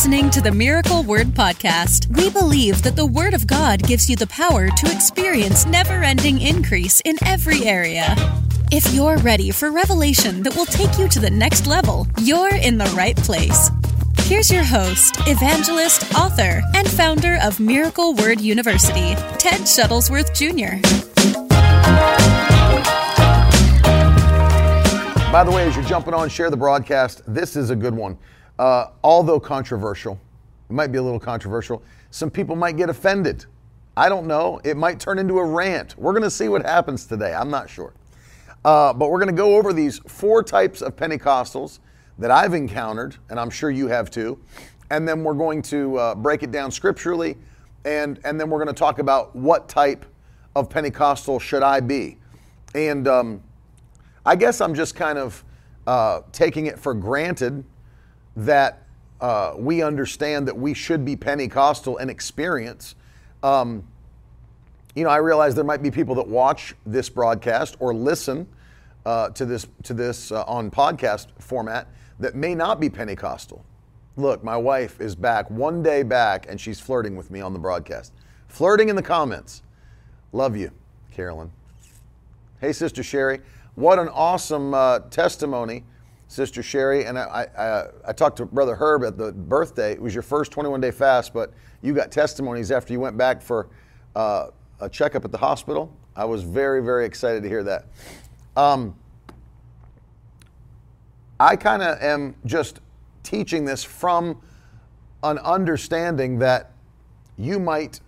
[0.00, 2.06] listening to the Miracle Word Podcast.
[2.16, 6.40] We believe that the Word of God gives you the power to experience never ending
[6.40, 8.14] increase in every area.
[8.72, 12.78] If you're ready for revelation that will take you to the next level, you're in
[12.78, 13.70] the right place.
[14.20, 20.80] Here's your host, evangelist, author, and founder of Miracle Word University, Ted Shuttlesworth Jr.
[25.30, 27.20] By the way, as you're jumping on, share the broadcast.
[27.26, 28.16] This is a good one.
[28.60, 30.20] Uh, although controversial,
[30.68, 31.82] it might be a little controversial.
[32.10, 33.46] Some people might get offended.
[33.96, 34.60] I don't know.
[34.64, 35.96] It might turn into a rant.
[35.96, 37.32] We're going to see what happens today.
[37.32, 37.94] I'm not sure.
[38.62, 41.78] Uh, but we're going to go over these four types of Pentecostals
[42.18, 44.38] that I've encountered, and I'm sure you have too.
[44.90, 47.38] And then we're going to uh, break it down scripturally,
[47.86, 50.04] and, and then we're going to talk about what type
[50.54, 52.18] of Pentecostal should I be.
[52.74, 53.42] And um,
[54.26, 55.42] I guess I'm just kind of
[55.86, 57.64] uh, taking it for granted
[58.36, 58.86] that
[59.20, 62.94] uh, we understand that we should be Pentecostal and experience.
[63.42, 63.86] Um,
[64.94, 68.48] you know, I realize there might be people that watch this broadcast or listen
[69.06, 73.64] uh, to this to this uh, on podcast format that may not be Pentecostal.
[74.16, 77.58] Look, my wife is back one day back, and she's flirting with me on the
[77.58, 78.12] broadcast.
[78.48, 79.62] Flirting in the comments.
[80.32, 80.70] Love you,
[81.10, 81.50] Carolyn.
[82.60, 83.40] Hey, Sister Sherry.
[83.74, 85.84] What an awesome uh, testimony
[86.30, 89.90] Sister Sherry, and I, I, I, talked to Brother Herb at the birthday.
[89.90, 93.42] It was your first 21 day fast, but you got testimonies after you went back
[93.42, 93.66] for
[94.14, 94.46] uh,
[94.78, 95.92] a checkup at the hospital.
[96.14, 97.86] I was very, very excited to hear that.
[98.56, 98.94] Um,
[101.40, 102.78] I kind of am just
[103.24, 104.40] teaching this from
[105.24, 106.70] an understanding that
[107.38, 107.98] you might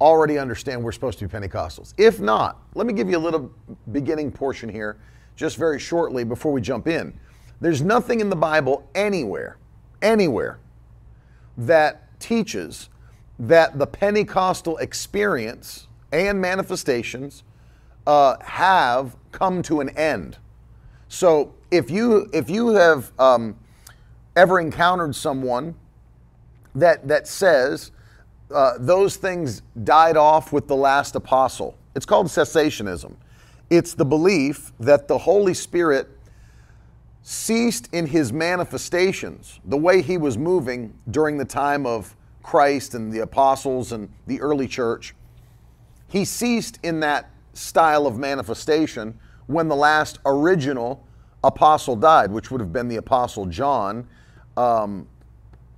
[0.00, 1.92] already understand we're supposed to be Pentecostals.
[1.98, 3.52] If not, let me give you a little
[3.92, 4.96] beginning portion here,
[5.36, 7.12] just very shortly before we jump in.
[7.60, 9.58] There's nothing in the Bible anywhere,
[10.00, 10.58] anywhere,
[11.58, 12.88] that teaches
[13.38, 17.42] that the Pentecostal experience and manifestations
[18.06, 20.38] uh, have come to an end.
[21.08, 23.56] So if you if you have um,
[24.36, 25.74] ever encountered someone
[26.74, 27.92] that that says
[28.54, 33.14] uh, those things died off with the last apostle, it's called cessationism.
[33.68, 36.08] It's the belief that the Holy Spirit
[37.22, 43.12] ceased in his manifestations, the way he was moving during the time of Christ and
[43.12, 45.14] the apostles and the early church.
[46.08, 51.06] He ceased in that style of manifestation when the last original
[51.44, 54.08] apostle died, which would have been the apostle John
[54.56, 55.06] um,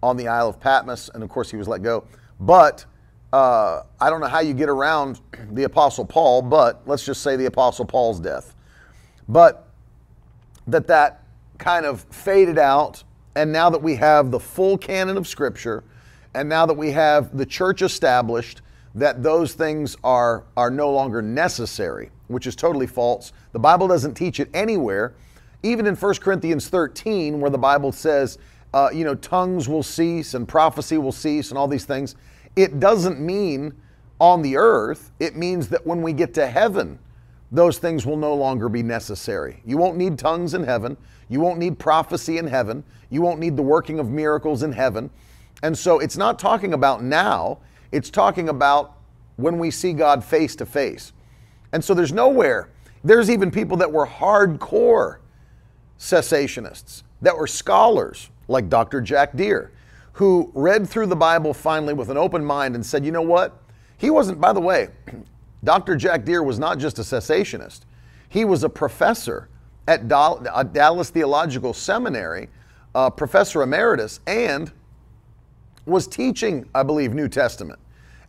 [0.03, 2.05] on the Isle of Patmos, and of course he was let go.
[2.41, 2.85] But
[3.33, 5.21] uh, I don't know how you get around
[5.53, 8.55] the apostle Paul, but let's just say the apostle Paul's death.
[9.29, 9.69] But
[10.67, 11.22] that that
[11.59, 13.05] kind of faded out.
[13.35, 15.85] And now that we have the full canon of Scripture,
[16.35, 18.63] and now that we have the church established,
[18.95, 23.33] that those things are, are no longer necessary, which is totally false.
[23.53, 25.15] The Bible doesn't teach it anywhere.
[25.63, 28.39] Even in 1 Corinthians 13, where the Bible says,
[28.75, 32.17] uh, you know, tongues will cease and prophecy will cease and all these things,
[32.57, 33.73] it doesn't mean
[34.19, 35.13] on the earth.
[35.21, 36.99] It means that when we get to heaven,
[37.51, 39.63] those things will no longer be necessary.
[39.65, 40.97] You won't need tongues in heaven.
[41.33, 42.85] You won't need prophecy in heaven.
[43.09, 45.09] You won't need the working of miracles in heaven.
[45.63, 47.61] And so it's not talking about now,
[47.91, 48.99] it's talking about
[49.37, 51.15] when we see God face to face.
[51.73, 52.69] And so there's nowhere,
[53.03, 55.21] there's even people that were hardcore
[55.99, 59.01] cessationists, that were scholars, like Dr.
[59.01, 59.73] Jack Deere,
[60.13, 63.57] who read through the Bible finally with an open mind and said, you know what?
[63.97, 64.89] He wasn't, by the way,
[65.65, 65.97] Dr.
[65.97, 67.87] Jack Deere was not just a cessationist,
[68.29, 69.49] he was a professor
[69.89, 72.49] at Dallas Theological Seminary,
[72.95, 74.71] uh, professor emeritus, and
[75.87, 77.79] was teaching, I believe, New Testament,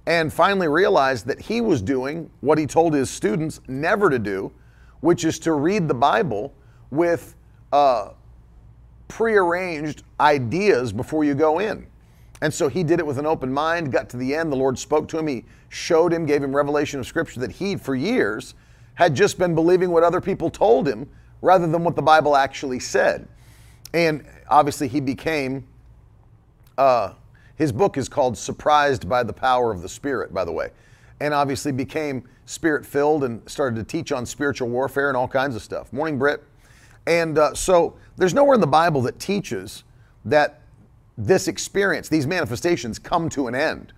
[0.05, 4.51] and finally realized that he was doing what he told his students never to do,
[5.01, 6.53] which is to read the Bible
[6.89, 7.35] with
[7.71, 8.09] uh,
[9.07, 11.85] prearranged ideas before you go in.
[12.41, 14.77] And so he did it with an open mind, got to the end, the Lord
[14.77, 18.55] spoke to him, he showed him, gave him revelation of Scripture that he, for years,
[18.95, 21.07] had just been believing what other people told him
[21.43, 23.27] rather than what the Bible actually said.
[23.93, 25.67] And obviously, he became,
[26.77, 27.13] uh,
[27.57, 30.71] his book is called Surprised by the Power of the Spirit, by the way,
[31.19, 35.55] and obviously became spirit filled and started to teach on spiritual warfare and all kinds
[35.55, 35.91] of stuff.
[35.93, 36.43] Morning, Britt.
[37.05, 39.83] And uh, so there's nowhere in the Bible that teaches
[40.25, 40.61] that
[41.17, 43.91] this experience, these manifestations, come to an end.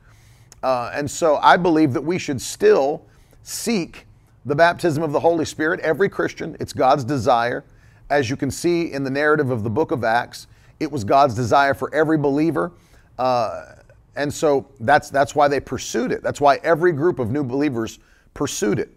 [0.64, 3.06] Uh, and so I believe that we should still
[3.44, 4.08] seek
[4.46, 7.64] the baptism of the Holy Spirit, every Christian, it's God's desire.
[8.10, 10.48] As you can see in the narrative of the book of Acts,
[10.80, 12.72] it was God's desire for every believer
[13.18, 13.76] Uh,
[14.16, 16.24] and so that's that's why they pursued it.
[16.24, 18.00] That's why every group of new believers
[18.34, 18.90] pursued it,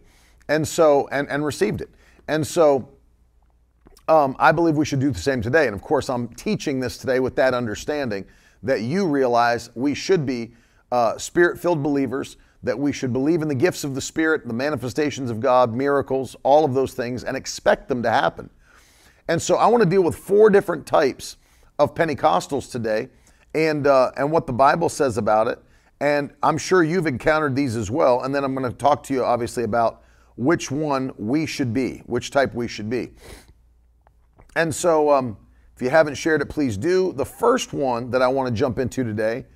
[0.48, 1.90] and so and and received it.
[2.28, 2.88] And so
[4.08, 5.66] um, I believe we should do the same today.
[5.66, 8.24] And of course, I'm teaching this today with that understanding
[8.62, 10.52] that you realize we should be
[10.90, 12.36] uh, spirit-filled believers.
[12.62, 16.36] That we should believe in the gifts of the Spirit, the manifestations of God, miracles,
[16.42, 18.50] all of those things, and expect them to happen.
[19.28, 21.36] And so I want to deal with four different types
[21.78, 23.08] of Pentecostals today
[23.54, 25.58] and, uh, and what the Bible says about it.
[26.00, 28.22] And I'm sure you've encountered these as well.
[28.22, 30.02] And then I'm going to talk to you, obviously, about
[30.36, 33.10] which one we should be, which type we should be.
[34.56, 35.36] And so, um,
[35.74, 37.12] if you haven't shared it, please do.
[37.12, 39.46] The first one that I want to jump into today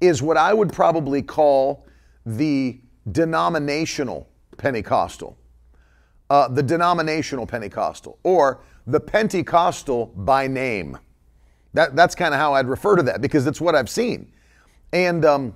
[0.00, 1.86] is what I would probably call
[2.24, 2.80] the
[3.10, 5.36] denominational Pentecostal.
[6.30, 10.98] Uh, the denominational Pentecostal, or the Pentecostal by name.
[11.74, 14.32] That, that's kind of how I'd refer to that because it's what I've seen.
[14.92, 15.54] And um,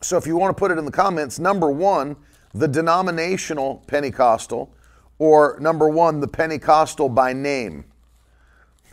[0.00, 2.16] so if you want to put it in the comments, number one,
[2.54, 4.72] the denominational Pentecostal,
[5.18, 7.84] or number one, the Pentecostal by name.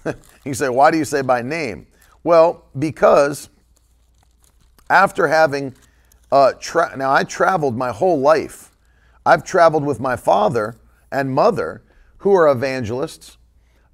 [0.45, 1.87] you say, why do you say by name?
[2.23, 3.49] Well, because
[4.89, 5.75] after having
[6.31, 8.71] uh, tra- now I traveled my whole life.
[9.25, 10.75] I've traveled with my father
[11.11, 11.83] and mother,
[12.17, 13.37] who are evangelists,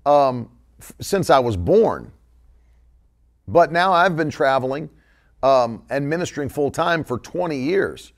[0.06, 0.50] um,
[0.80, 2.12] f- since I was born.
[3.48, 4.90] But now I've been traveling
[5.44, 8.14] um, and ministering full time for 20 years.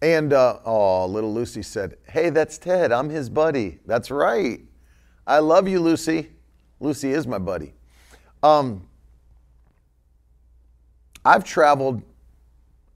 [0.00, 2.92] And uh, oh, little Lucy said, Hey, that's Ted.
[2.92, 3.80] I'm his buddy.
[3.86, 4.60] That's right.
[5.26, 6.30] I love you, Lucy.
[6.80, 7.74] Lucy is my buddy.
[8.42, 8.86] Um,
[11.24, 12.02] I've traveled,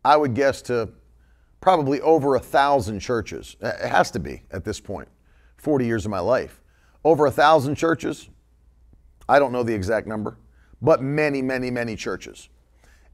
[0.04, 0.90] I would guess, to
[1.60, 3.56] probably over a thousand churches.
[3.60, 5.08] It has to be at this point,
[5.56, 6.60] 40 years of my life.
[7.04, 8.28] Over a thousand churches.
[9.28, 10.36] I don't know the exact number,
[10.80, 12.48] but many, many, many churches.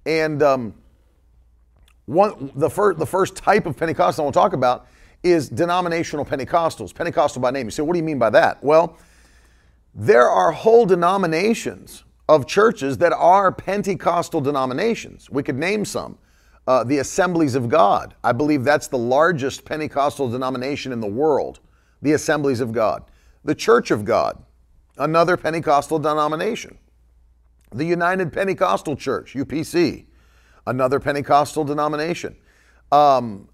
[0.06, 0.74] And um,
[2.06, 4.86] one, the, first, the first type of Pentecostal I want to talk about
[5.22, 7.66] is denominational Pentecostals, Pentecostal by name.
[7.66, 8.62] You say, what do you mean by that?
[8.64, 8.96] Well,
[9.94, 15.28] there are whole denominations of churches that are Pentecostal denominations.
[15.30, 16.18] We could name some.
[16.68, 18.14] Uh, the Assemblies of God.
[18.22, 21.60] I believe that's the largest Pentecostal denomination in the world.
[22.02, 23.04] The Assemblies of God.
[23.42, 24.44] The Church of God,
[24.98, 26.76] another Pentecostal denomination.
[27.72, 30.04] The United Pentecostal Church, UPC,
[30.66, 32.36] another Pentecostal denomination.
[32.92, 33.48] Um,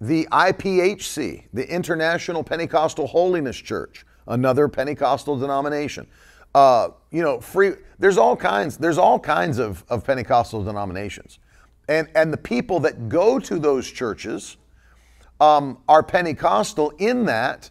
[0.00, 6.06] the IPHC, the International Pentecostal Holiness Church, another Pentecostal denomination.
[6.54, 7.72] Uh, you know, free.
[7.98, 8.78] There's all kinds.
[8.78, 11.38] There's all kinds of, of Pentecostal denominations,
[11.88, 14.56] and and the people that go to those churches
[15.40, 17.70] um, are Pentecostal in that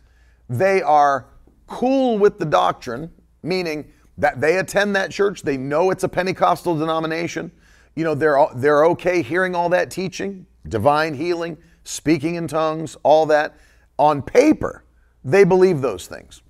[0.50, 1.28] they are
[1.68, 3.12] cool with the doctrine,
[3.44, 5.44] meaning that they attend that church.
[5.44, 7.52] They know it's a Pentecostal denomination.
[7.96, 13.26] You know, they're they're okay hearing all that teaching, divine healing, speaking in tongues, all
[13.28, 13.56] that.
[14.00, 14.84] On paper,
[15.24, 16.42] they believe those things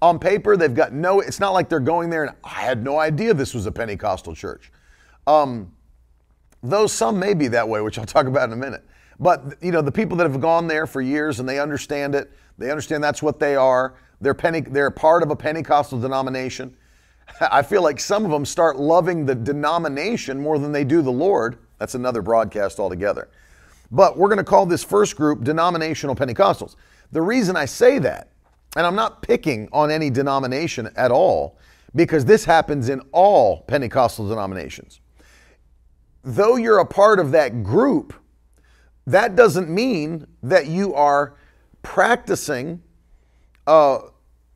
[0.00, 2.98] on paper, they've got no, it's not like they're going there and I had no
[2.98, 4.70] idea this was a Pentecostal church.
[5.26, 5.72] Um,
[6.62, 8.84] though some may be that way, which I'll talk about in a minute.
[9.20, 12.30] But, you know, the people that have gone there for years and they understand it,
[12.56, 13.94] they understand that's what they are.
[14.20, 16.76] They're, Pente- they're part of a Pentecostal denomination.
[17.40, 21.12] I feel like some of them start loving the denomination more than they do the
[21.12, 21.58] Lord.
[21.78, 23.28] That's another broadcast altogether.
[23.90, 26.76] But we're going to call this first group denominational Pentecostals.
[27.10, 28.28] The reason I say that
[28.76, 31.58] and I'm not picking on any denomination at all
[31.94, 35.00] because this happens in all Pentecostal denominations.
[36.22, 38.14] Though you're a part of that group,
[39.06, 41.34] that doesn't mean that you are
[41.82, 42.82] practicing
[43.66, 44.00] uh,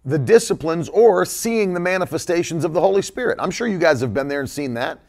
[0.05, 3.39] the disciplines or seeing the manifestations of the Holy Spirit.
[3.41, 5.01] I'm sure you guys have been there and seen that.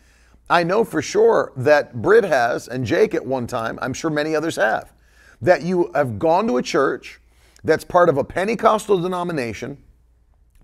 [0.49, 4.35] I know for sure that Brit has, and Jake at one time, I'm sure many
[4.35, 4.93] others have,
[5.41, 7.19] that you have gone to a church
[7.63, 9.77] that's part of a Pentecostal denomination,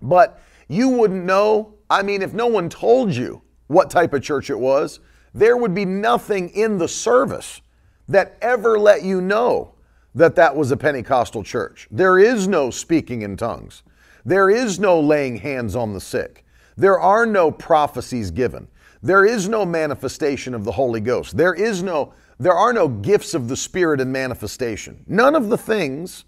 [0.00, 1.74] but you wouldn't know.
[1.88, 5.00] I mean, if no one told you what type of church it was,
[5.34, 7.60] there would be nothing in the service
[8.08, 9.72] that ever let you know
[10.14, 11.86] that that was a Pentecostal church.
[11.90, 13.82] There is no speaking in tongues.
[14.24, 16.44] There is no laying hands on the sick.
[16.76, 18.68] There are no prophecies given.
[19.02, 21.36] There is no manifestation of the Holy Ghost.
[21.36, 25.04] There is no there are no gifts of the Spirit and manifestation.
[25.06, 26.24] None of the things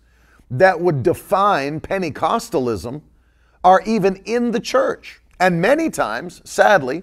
[0.51, 3.01] that would define Pentecostalism
[3.65, 5.23] are even in the church.
[5.41, 7.03] And many times, sadly,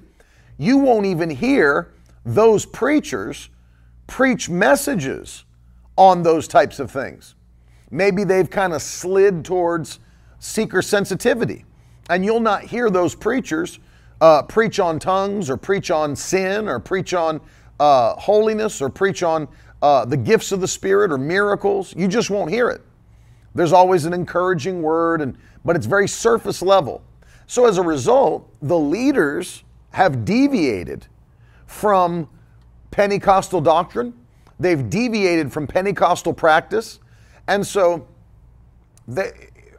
[0.59, 1.93] you won't even hear
[2.25, 3.49] those preachers
[4.05, 5.45] preach messages
[5.97, 7.33] on those types of things.
[7.89, 9.99] Maybe they've kind of slid towards
[10.37, 11.65] seeker sensitivity.
[12.09, 13.79] And you'll not hear those preachers
[14.21, 17.39] uh, preach on tongues or preach on sin or preach on
[17.79, 19.47] uh, holiness or preach on
[19.81, 21.95] uh, the gifts of the Spirit or miracles.
[21.95, 22.81] You just won't hear it.
[23.55, 27.01] There's always an encouraging word, and, but it's very surface level.
[27.47, 31.07] So as a result, the leaders have deviated
[31.65, 32.29] from
[32.91, 34.13] Pentecostal doctrine.
[34.59, 36.99] They've deviated from Pentecostal practice.
[37.47, 38.07] And so
[39.07, 39.31] they,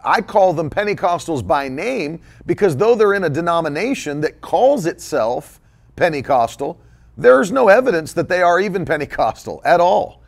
[0.05, 5.61] I call them Pentecostals by name because though they're in a denomination that calls itself
[5.97, 6.81] Pentecostal,
[7.17, 10.23] there's no evidence that they are even Pentecostal at all.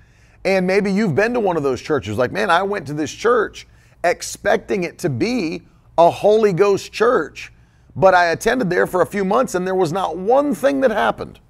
[0.45, 3.12] And maybe you've been to one of those churches, like, man, I went to this
[3.12, 3.67] church
[4.05, 5.62] expecting it to be
[5.97, 7.52] a Holy Ghost church,
[7.95, 10.91] but I attended there for a few months and there was not one thing that
[10.91, 11.41] happened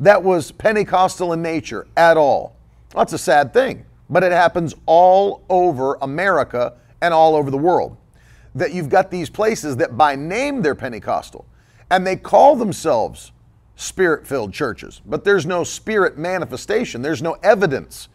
[0.00, 2.56] that was Pentecostal in nature at all.
[2.90, 7.96] That's a sad thing, but it happens all over America and all over the world.
[8.54, 11.46] That you've got these places that by name they're Pentecostal
[11.90, 13.32] and they call themselves
[13.76, 18.08] spirit filled churches, but there's no spirit manifestation, there's no evidence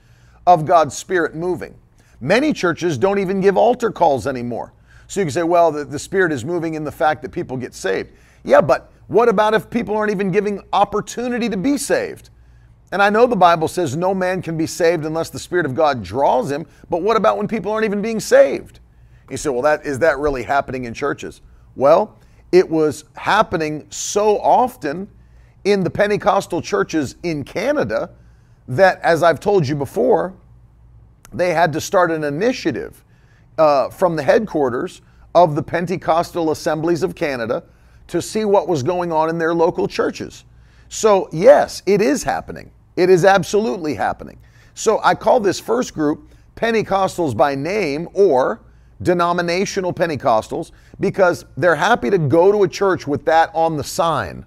[0.48, 1.76] of God's spirit moving.
[2.20, 4.74] Many churches don't even give altar calls anymore.
[5.12, 7.58] So you can say, well, the, the spirit is moving in the fact that people
[7.58, 8.14] get saved.
[8.46, 12.30] Yeah, but what about if people aren't even giving opportunity to be saved?
[12.94, 15.76] And I know the Bible says no man can be saved unless the Spirit of
[15.76, 18.80] God draws him, but what about when people aren't even being saved?
[19.30, 21.42] You say, well, that is that really happening in churches?
[21.76, 22.18] Well,
[22.54, 25.10] it was happening so often
[25.66, 28.12] in the Pentecostal churches in Canada
[28.70, 30.34] that, as I've told you before,
[31.34, 33.04] they had to start an initiative
[33.58, 35.02] uh, from the headquarters
[35.36, 37.64] of the Pentecostal Assemblies of Canada
[38.08, 40.44] to see what was going on in their local churches.
[40.90, 42.72] So, yes, it is happening.
[42.98, 44.38] It is absolutely happening.
[44.74, 48.62] So I call this first group Pentecostals by name or
[49.02, 54.46] denominational Pentecostals because they're happy to go to a church with that on the sign.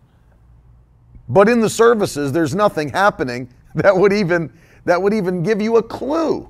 [1.29, 4.53] But in the services, there's nothing happening that would even
[4.85, 6.49] that would even give you a clue.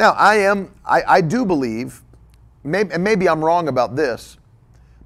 [0.00, 2.00] Now, I am I, I do believe,
[2.64, 4.38] maybe, and maybe I'm wrong about this,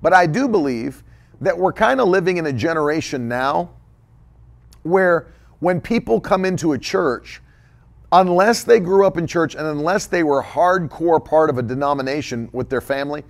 [0.01, 1.03] but I do believe
[1.41, 3.71] that we're kind of living in a generation now
[4.85, 7.43] where when people come into a church,
[8.13, 12.49] unless they grew up in church and unless they were hardcore part of a denomination
[12.53, 13.25] with their family,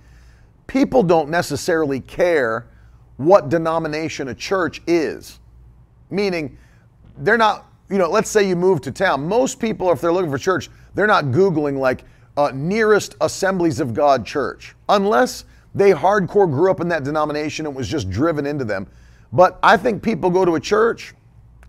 [0.67, 2.67] people don't necessarily care
[3.17, 5.39] what denomination a church is.
[6.11, 6.59] Meaning,
[7.17, 9.27] they're not, you know, let's say you move to town.
[9.27, 12.03] Most people, if they're looking for church, they're not Googling like
[12.37, 17.75] uh, nearest Assemblies of God church, unless they hardcore grew up in that denomination and
[17.75, 18.87] was just driven into them.
[19.31, 21.13] But I think people go to a church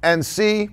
[0.02, 0.70] and see,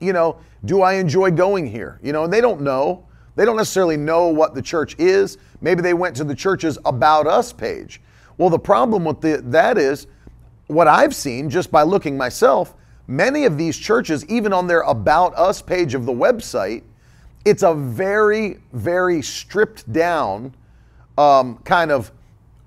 [0.00, 2.00] you know, do I enjoy going here?
[2.02, 3.06] You know, and they don't know.
[3.36, 5.38] They don't necessarily know what the church is.
[5.60, 8.00] Maybe they went to the church's About Us page.
[8.36, 10.06] Well, the problem with the, that is
[10.66, 12.74] what I've seen just by looking myself,
[13.06, 16.82] many of these churches, even on their About Us page of the website,
[17.44, 20.54] it's a very, very stripped down,
[21.18, 22.12] um, kind of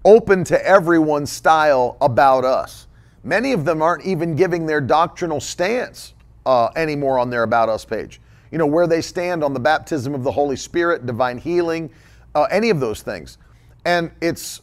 [0.03, 2.88] open to everyone style about us.
[3.24, 6.13] Many of them aren't even giving their doctrinal stance
[6.46, 8.22] uh, anymore on their About Us page.
[8.51, 11.89] You know, where they stand on the baptism of the Holy Spirit, divine healing,
[12.36, 13.38] uh, any of those things.
[13.86, 14.62] And it's,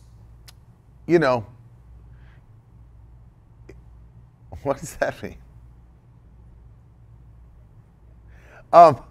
[1.06, 1.44] you know,
[4.62, 5.36] what does that mean?
[8.72, 9.02] Um,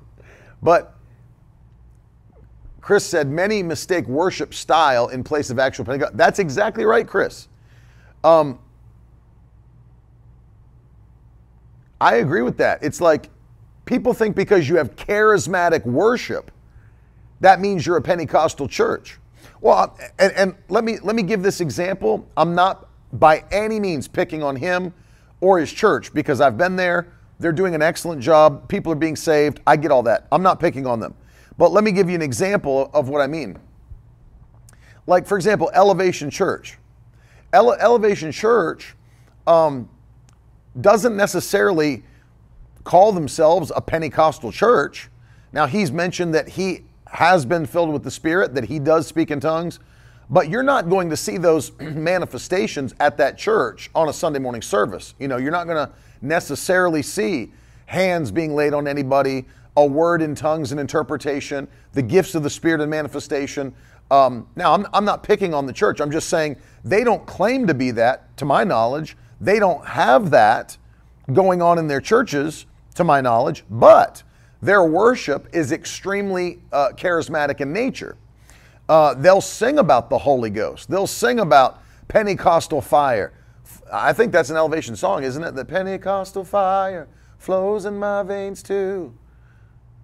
[0.62, 0.96] but
[2.82, 6.18] Chris said many mistake worship style in place of actual Pentecost.
[6.18, 7.48] That's exactly right, Chris.
[8.24, 8.60] Um,
[12.00, 12.84] I agree with that.
[12.84, 13.30] It's like
[13.86, 16.51] people think because you have charismatic worship,
[17.39, 19.20] that means you're a Pentecostal church.
[19.62, 22.27] Well, and, and let me let me give this example.
[22.36, 24.94] I'm not by any means picking on him
[25.39, 27.13] or his church because I've been there.
[27.41, 28.69] They're doing an excellent job.
[28.69, 29.62] People are being saved.
[29.65, 30.27] I get all that.
[30.31, 31.15] I'm not picking on them.
[31.57, 33.57] But let me give you an example of what I mean.
[35.07, 36.77] Like, for example, Elevation Church.
[37.51, 38.95] Ele- Elevation Church
[39.48, 39.89] um,
[40.79, 42.03] doesn't necessarily
[42.83, 45.10] call themselves a Pentecostal church.
[45.51, 49.31] Now, he's mentioned that he has been filled with the Spirit, that he does speak
[49.31, 49.79] in tongues,
[50.29, 54.62] but you're not going to see those manifestations at that church on a Sunday morning
[54.62, 55.15] service.
[55.19, 57.51] You know, you're not going to necessarily see
[57.85, 59.45] hands being laid on anybody,
[59.77, 63.73] a word in tongues and interpretation, the gifts of the Spirit and manifestation.
[64.09, 65.99] Um, now, I'm, I'm not picking on the church.
[66.01, 69.15] I'm just saying they don't claim to be that, to my knowledge.
[69.39, 70.77] They don't have that
[71.33, 74.23] going on in their churches, to my knowledge, but
[74.61, 78.17] their worship is extremely uh, charismatic in nature.
[78.89, 83.31] Uh, they'll sing about the Holy Ghost, they'll sing about Pentecostal fire,
[83.91, 85.55] I think that's an elevation song, isn't it?
[85.55, 87.07] The Pentecostal fire
[87.38, 89.13] flows in my veins too.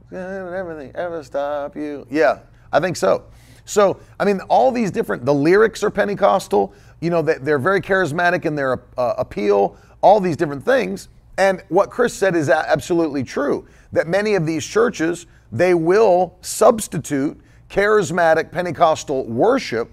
[0.10, 2.06] Can everything ever stop you?
[2.10, 2.40] Yeah,
[2.72, 3.26] I think so.
[3.66, 8.46] So, I mean, all these different, the lyrics are Pentecostal, you know, they're very charismatic
[8.46, 11.10] in their uh, appeal, all these different things.
[11.38, 17.40] And what Chris said is absolutely true that many of these churches, they will substitute
[17.70, 19.92] charismatic Pentecostal worship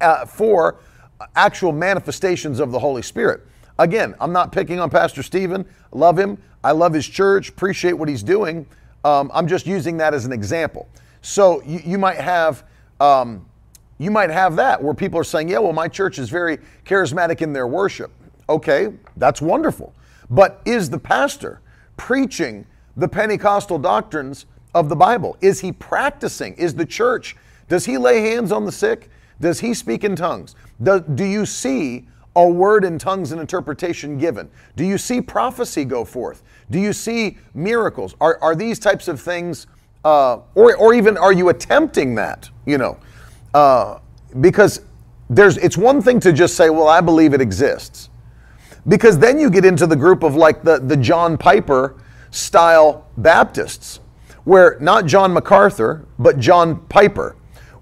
[0.00, 0.80] uh, for
[1.34, 3.46] actual manifestations of the Holy Spirit.
[3.78, 5.66] Again, I'm not picking on Pastor Steven.
[5.92, 6.38] Love him.
[6.64, 8.66] I love his church, appreciate what he's doing.
[9.04, 10.88] Um, I'm just using that as an example.
[11.22, 12.64] So you, you might have
[12.98, 13.46] um,
[13.98, 17.40] you might have that where people are saying, "Yeah, well, my church is very charismatic
[17.40, 18.10] in their worship."
[18.48, 19.94] Okay, that's wonderful.
[20.30, 21.60] But is the pastor
[21.96, 25.36] preaching the Pentecostal doctrines of the Bible?
[25.40, 26.54] Is he practicing?
[26.54, 27.36] Is the church?
[27.68, 29.10] Does he lay hands on the sick?
[29.40, 30.54] Does he speak in tongues?
[30.82, 34.50] Do, do you see a word in tongues and interpretation given?
[34.76, 36.42] Do you see prophecy go forth?
[36.70, 38.14] Do you see miracles?
[38.20, 39.66] Are, are these types of things,
[40.04, 42.50] uh, or, or even are you attempting that?
[42.66, 42.98] You know,
[43.54, 44.00] uh,
[44.40, 44.82] because
[45.30, 48.10] there's it's one thing to just say, well, I believe it exists.
[48.88, 54.00] Because then you get into the group of like the, the John Piper style Baptists,
[54.44, 57.35] where not John MacArthur, but John Piper,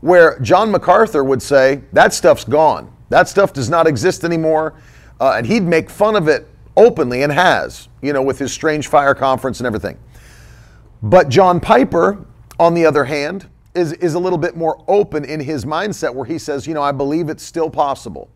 [0.05, 2.95] where John MacArthur would say, that stuff's gone.
[3.09, 4.75] That stuff does not exist anymore.
[5.19, 6.47] Uh, and he'd make fun of it
[6.77, 9.99] openly and has, you know, with his Strange Fire Conference and everything.
[11.03, 12.23] But John Piper,
[12.61, 16.27] on the other hand, is, is a little bit more open in his mindset where
[16.27, 18.29] he says, you know, I believe it's still possible.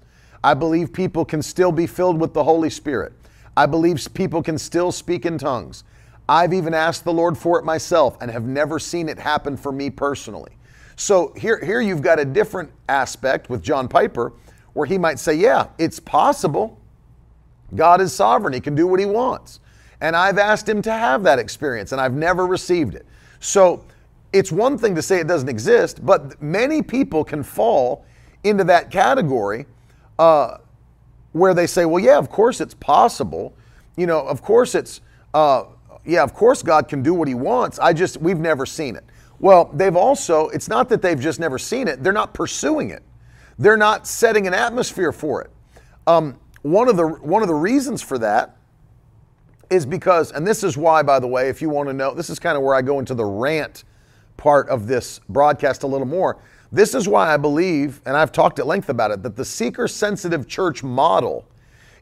[0.43, 3.13] I believe people can still be filled with the Holy Spirit.
[3.59, 5.85] I believe people can still speak in tongues.
[6.31, 9.71] I've even asked the Lord for it myself and have never seen it happen for
[9.71, 10.53] me personally.
[10.99, 14.33] So here, here you've got a different aspect with John Piper
[14.73, 16.77] where he might say, Yeah, it's possible.
[17.77, 19.61] God is sovereign, He can do what He wants.
[20.01, 23.07] And I've asked Him to have that experience and I've never received it.
[23.39, 23.85] So
[24.33, 28.05] it's one thing to say it doesn't exist, but many people can fall
[28.43, 29.67] into that category
[30.19, 30.59] uh,
[31.31, 33.55] where they say, well, yeah, of course it's possible.
[33.97, 35.01] You know, of course it's,
[35.33, 35.65] uh,
[36.05, 37.79] yeah, of course God can do what he wants.
[37.79, 39.05] I just, we've never seen it.
[39.41, 43.03] Well, they've also, it's not that they've just never seen it, they're not pursuing it.
[43.59, 45.51] They're not setting an atmosphere for it.
[46.07, 48.57] Um, one of the one of the reasons for that
[49.71, 52.31] is because, and this is why, by the way, if you want to know, this
[52.31, 53.85] is kind of where I go into the rant
[54.37, 56.39] part of this broadcast a little more.
[56.73, 59.89] This is why I believe, and I've talked at length about it, that the seeker
[59.89, 61.47] sensitive church model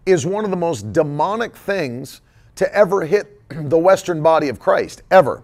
[0.04, 2.20] is one of the most demonic things
[2.56, 5.42] to ever hit the Western body of Christ, ever.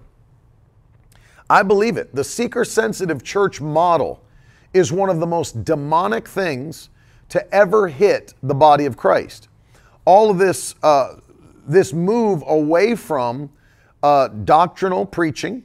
[1.53, 2.15] I believe it.
[2.15, 4.25] The seeker sensitive church model
[4.73, 6.89] is one of the most demonic things
[7.29, 9.51] to ever hit the body of Christ.
[10.07, 11.17] All of this, uh,
[11.69, 13.51] this move away from
[14.03, 15.63] uh, doctrinal preaching,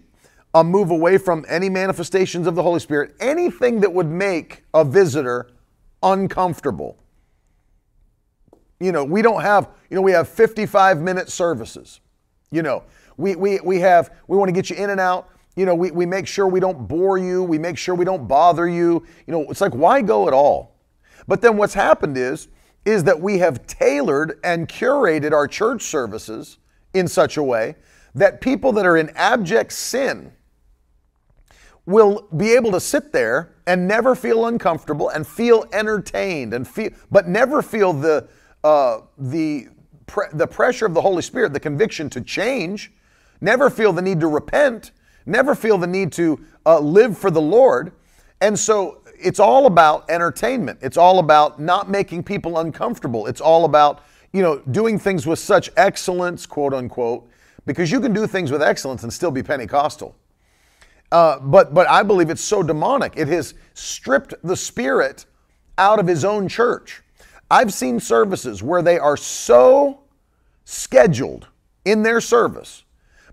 [0.53, 4.83] a move away from any manifestations of the Holy Spirit, anything that would make a
[4.83, 5.51] visitor
[6.03, 6.97] uncomfortable.
[8.81, 12.01] You know, we don't have, you know, we have 55 minute services.
[12.51, 12.83] You know,
[13.15, 15.29] we, we, we have, we want to get you in and out.
[15.57, 17.43] You know, we, we make sure we don't bore you.
[17.43, 19.03] We make sure we don't bother you.
[19.25, 20.75] You know, it's like, why go at all?
[21.27, 22.47] But then what's happened is,
[22.85, 26.59] is that we have tailored and curated our church services
[26.93, 27.75] in such a way
[28.13, 30.31] that people that are in abject sin
[31.87, 36.91] will be able to sit there and never feel uncomfortable and feel entertained and feel,
[37.09, 38.27] but never feel the
[38.63, 39.67] uh, the
[40.05, 42.91] pre- the pressure of the Holy Spirit, the conviction to change,
[43.41, 44.91] never feel the need to repent,
[45.27, 47.91] never feel the need to uh, live for the Lord,
[48.41, 50.79] and so it's all about entertainment.
[50.81, 53.27] It's all about not making people uncomfortable.
[53.27, 57.29] It's all about you know doing things with such excellence, quote unquote,
[57.65, 60.15] because you can do things with excellence and still be Pentecostal.
[61.11, 63.13] Uh, but but I believe it's so demonic.
[63.15, 65.25] It has stripped the spirit
[65.77, 67.01] out of his own church.
[67.49, 70.01] I've seen services where they are so
[70.65, 71.47] scheduled
[71.85, 72.83] in their service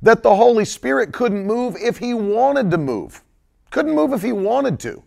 [0.04, 3.24] that the Holy Spirit couldn't move if he wanted to move.
[3.70, 5.02] Couldn't move if he wanted to.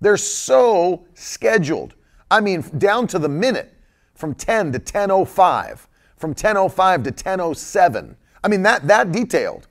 [0.00, 1.94] They're so scheduled.
[2.30, 3.72] I mean, down to the minute
[4.14, 8.16] from 10 to 10:05, from 10:05 to 10:07.
[8.42, 9.68] I mean that that detailed.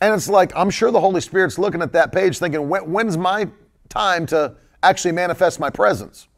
[0.00, 3.16] And it's like, I'm sure the Holy Spirit's looking at that page thinking, when, when's
[3.16, 3.48] my
[3.88, 6.28] time to actually manifest my presence?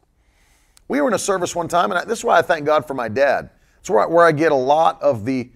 [0.87, 2.87] We were in a service one time, and I, this is why I thank God
[2.87, 3.51] for my dad.
[3.79, 5.51] It's where I, where I get a lot of the,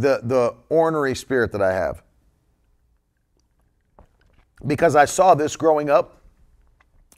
[0.00, 2.02] the, the ornery spirit that I have.
[4.66, 6.22] Because I saw this growing up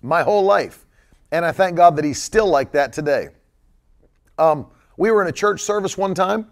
[0.02, 0.86] my whole life.
[1.32, 3.28] And I thank God that he's still like that today.
[4.38, 4.66] Um,
[4.96, 6.46] we were in a church service one time,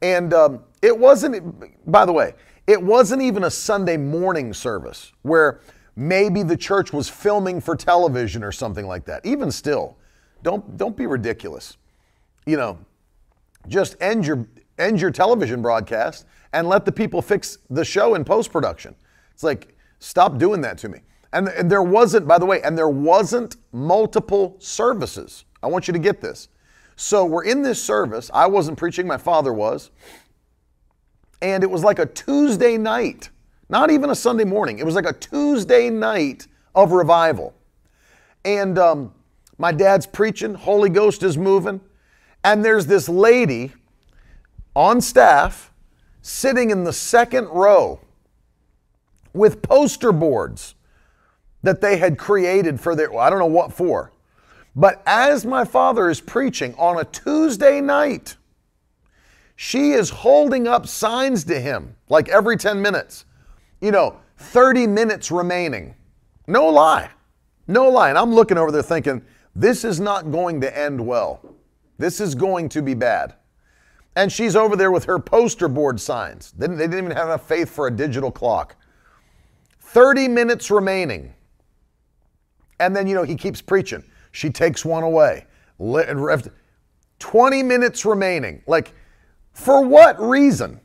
[0.00, 2.34] and um, it wasn't, by the way,
[2.66, 5.60] it wasn't even a Sunday morning service where
[5.94, 9.24] maybe the church was filming for television or something like that.
[9.24, 9.96] Even still,
[10.42, 11.76] don't, don't be ridiculous.
[12.46, 12.78] You know,
[13.68, 14.46] just end your,
[14.82, 18.94] end your television broadcast and let the people fix the show in post production.
[19.32, 21.00] It's like, stop doing that to me.
[21.32, 25.44] And, and there wasn't, by the way, and there wasn't multiple services.
[25.62, 26.48] I want you to get this.
[26.96, 28.30] So we're in this service.
[28.34, 29.90] I wasn't preaching, my father was.
[31.40, 33.30] And it was like a Tuesday night,
[33.68, 34.78] not even a Sunday morning.
[34.78, 37.54] It was like a Tuesday night of revival.
[38.44, 39.14] And um,
[39.58, 41.80] my dad's preaching, Holy Ghost is moving.
[42.44, 43.72] And there's this lady
[44.74, 45.72] on staff
[46.20, 48.00] sitting in the second row
[49.32, 50.74] with poster boards
[51.62, 54.12] that they had created for their, I don't know what for.
[54.74, 58.36] But as my father is preaching on a Tuesday night,
[59.54, 63.26] she is holding up signs to him like every 10 minutes.
[63.80, 65.94] You know, 30 minutes remaining.
[66.46, 67.10] No lie.
[67.68, 68.08] No lie.
[68.08, 71.40] And I'm looking over there thinking, this is not going to end well.
[71.98, 73.34] This is going to be bad.
[74.14, 76.52] And she's over there with her poster board signs.
[76.52, 78.76] They didn't, even have enough faith for a digital clock.
[79.80, 81.34] 30 minutes remaining.
[82.78, 84.04] And then, you know, he keeps preaching.
[84.32, 85.46] She takes one away.
[87.18, 88.62] 20 minutes remaining.
[88.66, 88.94] Like,
[89.52, 90.80] for what reason?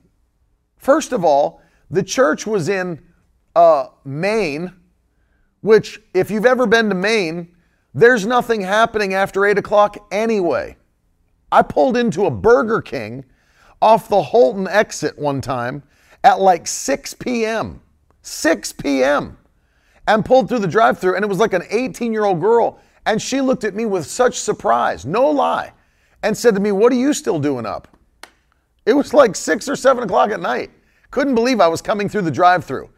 [0.77, 3.01] First of all, the church was in
[3.55, 4.73] uh, Maine,
[5.61, 7.55] which, if you've ever been to Maine,
[7.93, 10.77] there's nothing happening after 8 o'clock anyway.
[11.51, 13.25] I pulled into a Burger King
[13.81, 15.83] off the Houlton exit one time
[16.23, 17.81] at like 6 p.m.
[18.21, 19.37] 6 p.m.
[20.07, 22.79] and pulled through the drive through, and it was like an 18 year old girl.
[23.05, 25.71] And she looked at me with such surprise, no lie,
[26.23, 27.87] and said to me, What are you still doing up?
[28.85, 30.71] It was like six or seven o'clock at night.
[31.11, 32.89] Couldn't believe I was coming through the drive through.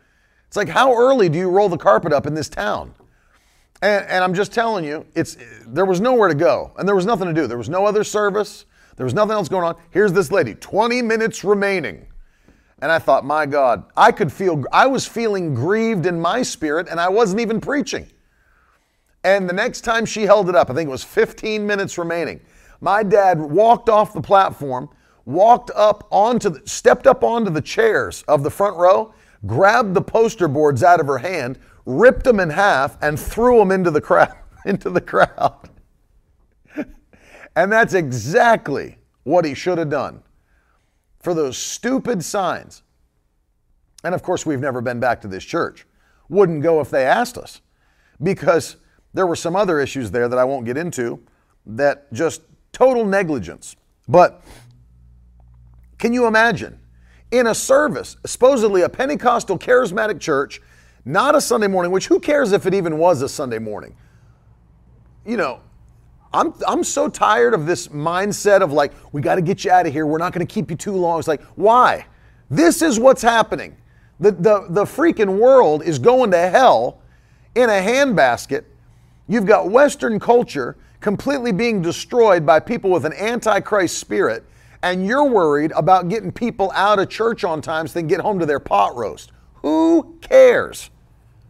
[0.47, 2.95] It's like, how early do you roll the carpet up in this town?
[3.81, 7.05] And, and, I'm just telling you, it's there was nowhere to go, and there was
[7.05, 7.47] nothing to do.
[7.47, 8.65] There was no other service.
[8.97, 9.77] There was nothing else going on.
[9.91, 12.05] Here's this lady, 20 minutes remaining.
[12.81, 16.87] And I thought, my God, I could feel, I was feeling grieved in my spirit,
[16.89, 18.07] and I wasn't even preaching.
[19.23, 22.41] And the next time she held it up, I think it was 15 minutes remaining,
[22.81, 24.89] my dad walked off the platform,
[25.25, 29.13] walked up onto, the, stepped up onto the chairs of the front row,
[29.45, 33.71] grabbed the poster boards out of her hand, ripped them in half, and threw them
[33.71, 34.35] into the crowd.
[34.65, 35.69] into the crowd.
[37.55, 40.21] and that's exactly what he should have done
[41.19, 42.83] for those stupid signs.
[44.03, 45.85] And of course, we've never been back to this church.
[46.29, 47.61] Wouldn't go if they asked us
[48.21, 48.77] because
[49.13, 51.21] there were some other issues there that I won't get into
[51.65, 53.75] that just total negligence.
[54.07, 54.43] But
[55.97, 56.79] can you imagine
[57.31, 60.61] in a service, supposedly a Pentecostal charismatic church,
[61.05, 63.95] not a Sunday morning, which who cares if it even was a Sunday morning?
[65.25, 65.61] You know,
[66.33, 69.87] I'm, I'm so tired of this mindset of like, we got to get you out
[69.87, 70.05] of here.
[70.05, 71.19] We're not going to keep you too long.
[71.19, 72.05] It's like, why?
[72.49, 73.75] This is what's happening.
[74.19, 77.01] The, the, the freaking world is going to hell
[77.55, 78.65] in a handbasket.
[79.27, 84.43] You've got Western culture completely being destroyed by people with an antichrist spirit,
[84.83, 88.19] and you're worried about getting people out of church on time so they can get
[88.19, 89.31] home to their pot roast.
[89.61, 90.89] Who cares?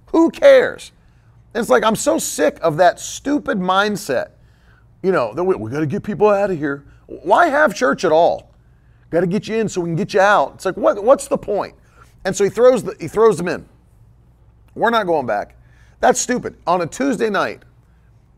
[0.08, 0.92] Who cares?
[1.54, 4.32] And it's like, I'm so sick of that stupid mindset
[5.02, 6.84] you know, we, we got to get people out of here.
[7.08, 8.52] Why have church at all?
[9.10, 10.56] Got to get you in so we can get you out.
[10.56, 11.76] It's like, what, what's the point?
[12.26, 13.68] And so he throws, the, he throws them in.
[14.76, 15.56] We're not going back.
[16.00, 16.58] That's stupid.
[16.68, 17.64] On a Tuesday night,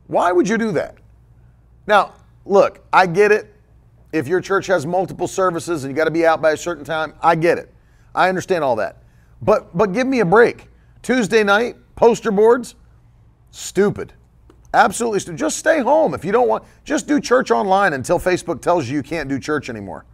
[0.07, 0.95] why would you do that?
[1.87, 2.13] Now,
[2.45, 3.53] look, I get it.
[4.13, 6.83] If your church has multiple services and you got to be out by a certain
[6.83, 7.73] time, I get it.
[8.13, 9.00] I understand all that.
[9.41, 10.67] But but give me a break.
[11.01, 12.75] Tuesday night, poster boards,
[13.51, 14.13] stupid.
[14.73, 15.19] Absolutely.
[15.19, 15.37] stupid.
[15.37, 16.13] Just stay home.
[16.13, 19.39] If you don't want, just do church online until Facebook tells you you can't do
[19.39, 20.05] church anymore.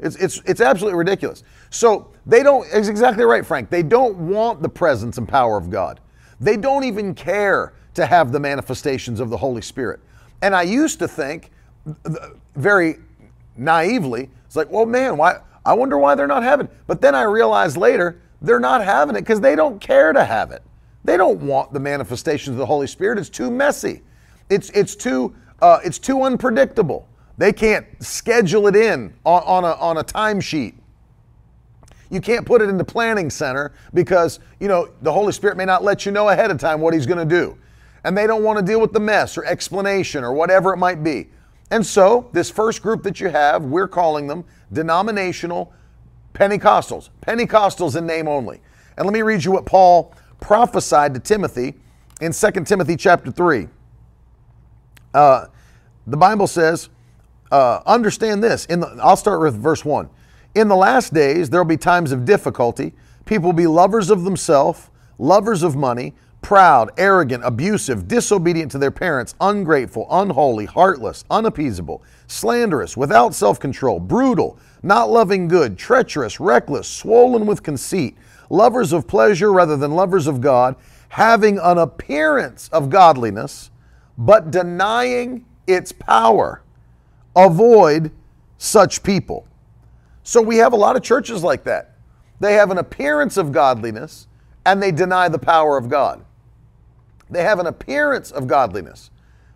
[0.00, 1.42] It's, it's, it's absolutely ridiculous.
[1.70, 3.70] So they don't, it's exactly right, Frank.
[3.70, 6.00] They don't want the presence and power of God.
[6.40, 10.00] They don't even care to have the manifestations of the Holy Spirit.
[10.42, 11.50] And I used to think
[12.56, 12.96] very
[13.56, 15.40] naively, it's like, well, man, why?
[15.64, 16.68] I wonder why they're not having.
[16.86, 20.50] But then I realized later, they're not having it because they don't care to have
[20.50, 20.62] it.
[21.04, 23.18] They don't want the manifestations of the Holy Spirit.
[23.18, 24.02] It's too messy.
[24.50, 27.08] It's, it's, too, uh, it's too unpredictable.
[27.36, 30.74] They can't schedule it in on, on, a, on a timesheet.
[32.10, 35.64] You can't put it in the planning center because, you know, the Holy Spirit may
[35.64, 37.58] not let you know ahead of time what he's going to do.
[38.04, 41.02] And they don't want to deal with the mess or explanation or whatever it might
[41.02, 41.28] be.
[41.70, 45.72] And so, this first group that you have, we're calling them denominational
[46.34, 47.10] Pentecostals.
[47.22, 48.60] Pentecostals in name only.
[48.96, 51.74] And let me read you what Paul prophesied to Timothy
[52.20, 53.68] in 2 Timothy chapter 3.
[55.14, 55.46] Uh,
[56.06, 56.90] the Bible says,
[57.50, 58.66] uh, understand this.
[58.66, 60.08] In the, I'll start with verse 1.
[60.54, 62.92] In the last days, there will be times of difficulty.
[63.24, 68.90] People will be lovers of themselves, lovers of money, proud, arrogant, abusive, disobedient to their
[68.90, 76.86] parents, ungrateful, unholy, heartless, unappeasable, slanderous, without self control, brutal, not loving good, treacherous, reckless,
[76.86, 78.16] swollen with conceit,
[78.50, 80.76] lovers of pleasure rather than lovers of God,
[81.08, 83.70] having an appearance of godliness,
[84.18, 86.62] but denying its power.
[87.34, 88.12] Avoid
[88.58, 89.46] such people.
[90.22, 91.96] So we have a lot of churches like that.
[92.40, 94.26] They have an appearance of godliness
[94.66, 96.24] and they deny the power of God.
[97.30, 99.10] They have an appearance of godliness,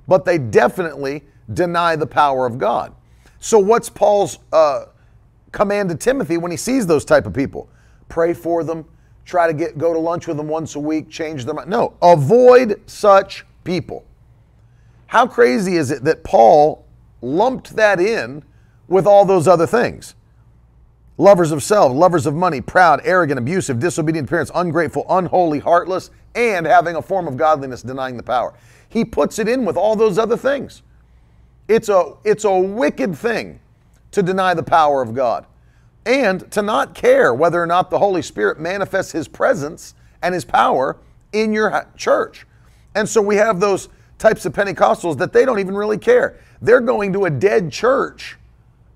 [0.06, 2.94] but they definitely deny the power of God.
[3.40, 4.86] So, what's Paul's uh,
[5.52, 7.68] command to Timothy when he sees those type of people?
[8.08, 8.84] Pray for them.
[9.24, 11.10] Try to get go to lunch with them once a week.
[11.10, 11.68] Change their mind.
[11.68, 14.04] No, avoid such people.
[15.06, 16.84] How crazy is it that Paul
[17.20, 18.42] lumped that in
[18.88, 20.14] with all those other things?
[21.16, 26.64] Lovers of self, lovers of money, proud, arrogant, abusive, disobedient parents, ungrateful, unholy, heartless, and
[26.64, 28.54] having a form of godliness, denying the power.
[28.88, 30.82] He puts it in with all those other things.
[31.66, 33.60] It's a, it's a wicked thing
[34.12, 35.46] to deny the power of God
[36.06, 40.44] and to not care whether or not the Holy Spirit manifests His presence and His
[40.44, 40.96] power
[41.32, 42.46] in your church.
[42.94, 46.40] And so we have those types of Pentecostals that they don't even really care.
[46.60, 48.36] They're going to a dead church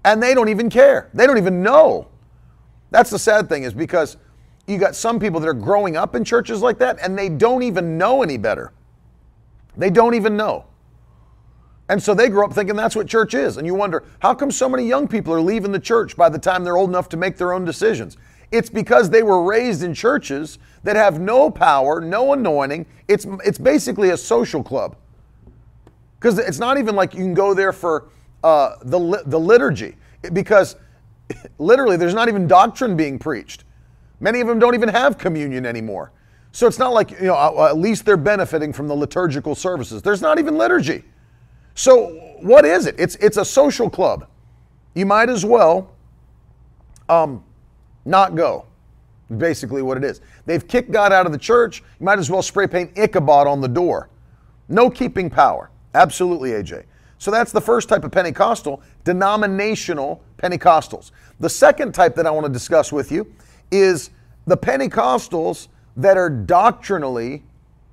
[0.05, 1.09] and they don't even care.
[1.15, 2.09] They don't even know.
[2.91, 4.17] That's the sad thing is because
[4.67, 7.63] you got some people that are growing up in churches like that and they don't
[7.63, 8.73] even know any better.
[9.77, 10.67] They don't even know.
[11.93, 13.59] And so they grow up thinking that's what church is.
[13.59, 16.39] And you wonder, how come so many young people are leaving the church by the
[16.39, 18.17] time they're old enough to make their own decisions?
[18.51, 22.87] It's because they were raised in churches that have no power, no anointing.
[23.09, 24.97] It's, it's basically a social club.
[26.19, 28.09] Because it's not even like you can go there for
[28.43, 29.97] uh, the, the liturgy,
[30.33, 30.77] because
[31.59, 33.65] literally there's not even doctrine being preached.
[34.19, 36.11] Many of them don't even have communion anymore.
[36.53, 40.01] So it's not like, you know, at least they're benefiting from the liturgical services.
[40.01, 41.05] There's not even liturgy.
[41.75, 42.09] So
[42.41, 42.97] what is it?
[42.99, 44.27] It's, it's a social club.
[44.95, 45.91] You might as well
[47.09, 47.45] um,
[48.05, 48.67] not go.
[49.39, 50.21] Basically, what it is.
[50.45, 51.83] They've kicked God out of the church.
[51.99, 54.11] You might as well spray paint Ichabod on the door.
[54.69, 55.71] No keeping power.
[55.95, 56.85] Absolutely, AJ.
[57.19, 61.13] So that's the first type of Pentecostal, denominational Pentecostals.
[61.41, 63.33] The second type that I want to discuss with you
[63.71, 64.11] is
[64.47, 67.45] the Pentecostals that are doctrinally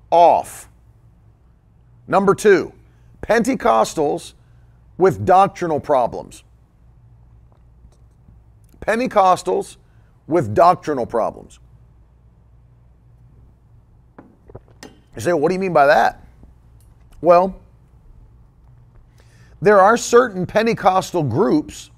[0.10, 0.68] off.
[2.08, 2.74] Number two,
[3.22, 4.34] Pentecostals
[4.98, 6.44] with doctrinal problems.
[8.82, 9.78] Pentecostals
[10.28, 11.60] with doctrinal problems.
[15.16, 16.26] You say, well, what do you mean by that?
[17.22, 17.60] Well,
[19.62, 21.92] there are certain Pentecostal groups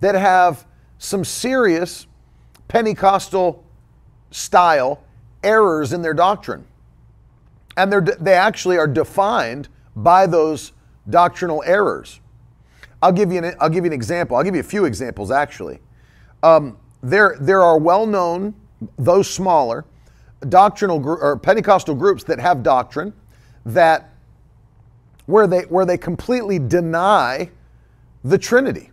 [0.00, 0.66] that have
[0.98, 2.06] some serious
[2.68, 3.62] Pentecostal
[4.30, 5.02] style
[5.42, 6.64] errors in their doctrine.
[7.76, 10.72] And they they actually are defined by those
[11.08, 12.20] doctrinal errors.
[13.02, 14.36] I'll give you an, I'll give you an example.
[14.36, 15.80] I'll give you a few examples actually.
[16.42, 18.54] Um, there, there are well known,
[18.98, 19.84] though smaller,
[20.48, 23.12] doctrinal gr- or Pentecostal groups that have doctrine
[23.64, 24.12] that
[25.26, 27.50] where they, where they completely deny
[28.22, 28.90] the Trinity.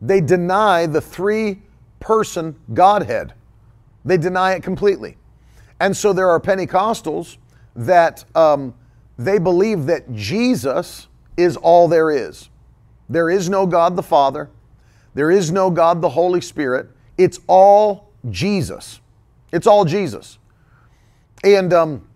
[0.00, 1.62] They deny the three
[2.00, 3.34] person Godhead.
[4.04, 5.16] They deny it completely.
[5.80, 7.36] And so there are Pentecostals
[7.74, 8.74] that um,
[9.18, 12.50] they believe that Jesus is all there is.
[13.08, 14.50] There is no God the Father,
[15.14, 16.88] there is no God the Holy Spirit.
[17.16, 19.00] It's all Jesus.
[19.52, 20.38] It's all Jesus.
[21.42, 22.06] And um,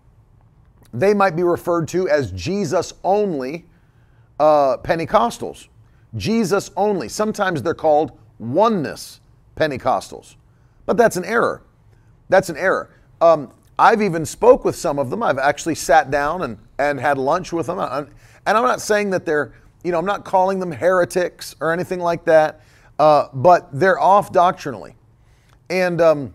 [0.92, 3.64] they might be referred to as Jesus only
[4.38, 5.68] uh, Pentecostals.
[6.16, 7.08] Jesus only.
[7.08, 9.20] Sometimes they're called oneness
[9.56, 10.36] Pentecostals.
[10.86, 11.62] But that's an error.
[12.28, 12.90] That's an error.
[13.20, 15.22] Um, I've even spoke with some of them.
[15.22, 17.78] I've actually sat down and, and had lunch with them.
[17.78, 18.08] And
[18.58, 22.26] I'm not saying that they're, you know, I'm not calling them heretics or anything like
[22.26, 22.60] that,
[22.98, 24.96] uh, but they're off doctrinally.
[25.70, 26.34] And um,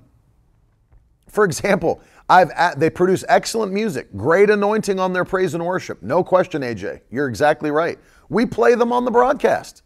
[1.27, 6.01] for example, I've they produce excellent music, great anointing on their praise and worship.
[6.01, 7.01] No question, AJ.
[7.11, 7.99] You're exactly right.
[8.27, 9.83] We play them on the broadcast.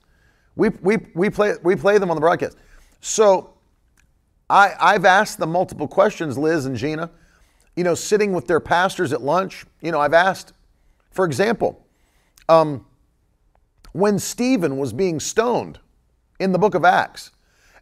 [0.56, 2.56] We, we, we, play, we play them on the broadcast.
[3.02, 3.56] So
[4.50, 7.12] I, I've asked them multiple questions, Liz and Gina,
[7.80, 9.66] you know, sitting with their pastors at lunch.
[9.82, 10.52] You know, I've asked,
[11.12, 11.88] for example,
[12.50, 12.86] um,
[13.94, 15.80] when Stephen was being stoned
[16.42, 17.32] in the book of Acts.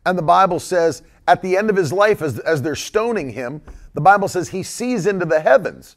[0.06, 3.60] And the Bible says at the end of his life, as, as they're stoning him,
[3.96, 5.96] the Bible says he sees into the heavens.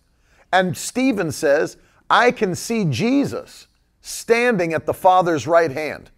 [0.50, 1.76] And Stephen says,
[2.08, 3.66] I can see Jesus
[4.00, 6.10] standing at the Father's right hand.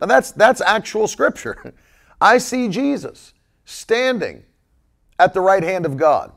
[0.00, 1.72] Now that's that's actual scripture.
[2.20, 3.32] I see Jesus
[3.64, 4.42] standing
[5.20, 6.32] at the right hand of God.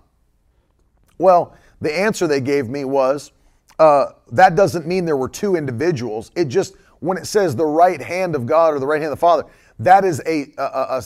[1.21, 3.31] Well, the answer they gave me was
[3.79, 6.31] uh, that doesn't mean there were two individuals.
[6.35, 9.17] It just when it says the right hand of God or the right hand of
[9.17, 9.43] the Father,
[9.79, 11.03] that is a, a, a,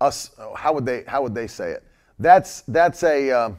[0.00, 0.12] a
[0.56, 1.84] how would they how would they say it?
[2.18, 3.50] That's that's a uh,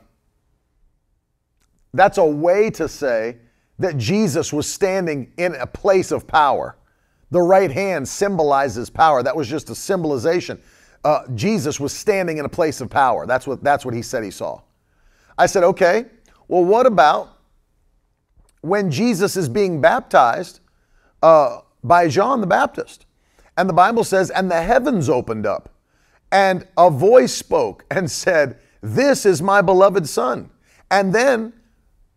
[1.94, 3.38] that's a way to say
[3.80, 6.78] that Jesus was standing in a place of power.
[7.32, 9.24] The right hand symbolizes power.
[9.24, 10.62] That was just a symbolization.
[11.04, 13.26] Uh, Jesus was standing in a place of power.
[13.26, 14.62] That's what, that's what he said he saw.
[15.38, 16.06] I said, okay,
[16.48, 17.40] well, what about
[18.62, 20.60] when Jesus is being baptized
[21.22, 23.06] uh, by John the Baptist?
[23.58, 25.70] And the Bible says, and the heavens opened up,
[26.32, 30.50] and a voice spoke and said, This is my beloved Son.
[30.90, 31.54] And then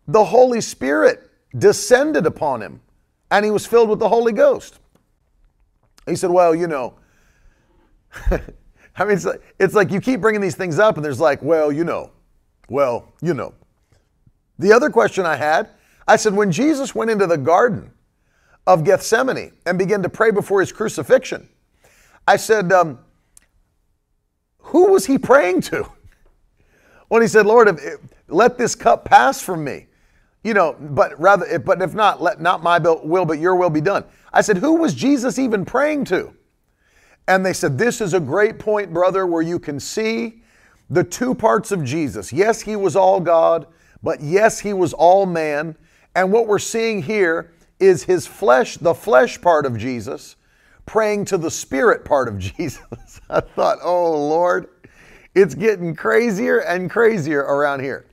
[0.09, 2.81] the Holy Spirit descended upon him,
[3.31, 4.79] and he was filled with the Holy Ghost.
[6.07, 6.95] He said, Well, you know,
[8.31, 11.43] I mean, it's like, it's like you keep bringing these things up, and there's like,
[11.43, 12.11] Well, you know,
[12.69, 13.55] well, you know.
[14.59, 15.71] The other question I had,
[16.09, 17.93] I said, When Jesus went into the garden
[18.67, 21.49] of Gethsemane and began to pray before his crucifixion,
[22.27, 22.99] I said, um,
[24.59, 25.89] Who was he praying to?
[27.09, 29.87] When he said, Lord, if, let this cup pass from me
[30.47, 33.81] you know, but rather, but if not, let not my will, but your will be
[33.81, 34.05] done.
[34.33, 36.33] I said, who was Jesus even praying to?
[37.27, 40.45] And they said, this is a great point, brother, where you can see
[40.91, 42.33] the two parts of Jesus.
[42.33, 43.67] Yes, he was all God,
[44.03, 45.77] but yes, he was all man.
[46.15, 50.37] And what we're seeing here is his flesh, the flesh part of Jesus,
[50.87, 53.21] praying to the spirit part of Jesus.
[53.29, 54.69] I thought, oh Lord,
[55.35, 58.07] it's getting crazier and crazier around here.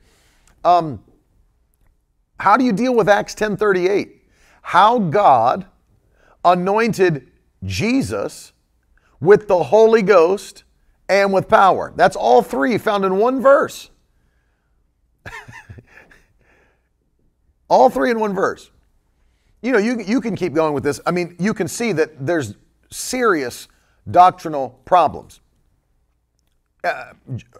[0.64, 1.02] Um,
[2.38, 4.10] how do you deal with Acts 10:38?
[4.62, 5.66] How God
[6.44, 7.30] anointed
[7.62, 8.52] Jesus
[9.20, 10.64] with the Holy Ghost
[11.08, 11.92] and with power.
[11.96, 13.90] That's all three found in one verse.
[17.68, 18.70] all three in one verse.
[19.62, 21.00] You know, you, you can keep going with this.
[21.06, 22.54] I mean, you can see that there's
[22.90, 23.68] serious
[24.10, 25.40] doctrinal problems.
[26.82, 27.12] Uh,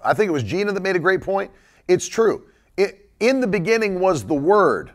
[0.05, 1.51] I think it was Gina that made a great point.
[1.89, 2.45] It's true.
[2.77, 4.91] It, in the beginning was the Word,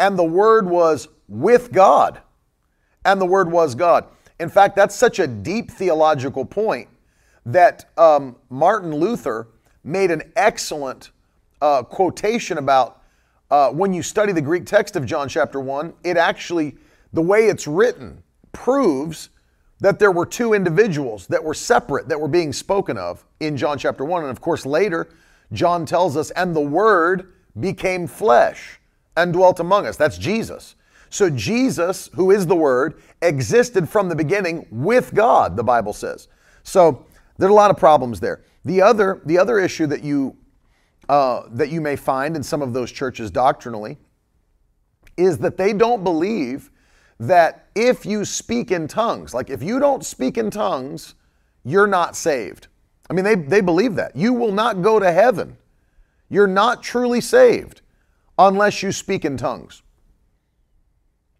[0.00, 2.20] and the Word was with God,
[3.04, 4.06] and the Word was God.
[4.40, 6.88] In fact, that's such a deep theological point
[7.48, 9.48] that um, Martin Luther
[9.82, 11.10] made an excellent
[11.62, 13.02] uh, quotation about
[13.50, 16.76] uh, when you study the Greek text of John chapter 1, it actually,
[17.14, 19.30] the way it's written, proves
[19.80, 23.78] that there were two individuals that were separate that were being spoken of in John
[23.78, 24.24] chapter 1.
[24.24, 25.08] And of course, later,
[25.52, 28.78] John tells us, and the Word became flesh
[29.16, 29.96] and dwelt among us.
[29.96, 30.74] That's Jesus.
[31.08, 36.28] So Jesus, who is the Word, existed from the beginning with God, the Bible says.
[36.62, 37.06] So
[37.38, 38.42] there are a lot of problems there.
[38.64, 40.36] The other, the other issue that you,
[41.08, 43.96] uh, that you may find in some of those churches doctrinally
[45.16, 46.70] is that they don't believe
[47.20, 51.14] that if you speak in tongues, like if you don't speak in tongues,
[51.64, 52.68] you're not saved.
[53.10, 54.14] I mean, they, they believe that.
[54.14, 55.56] You will not go to heaven.
[56.28, 57.80] You're not truly saved
[58.38, 59.82] unless you speak in tongues.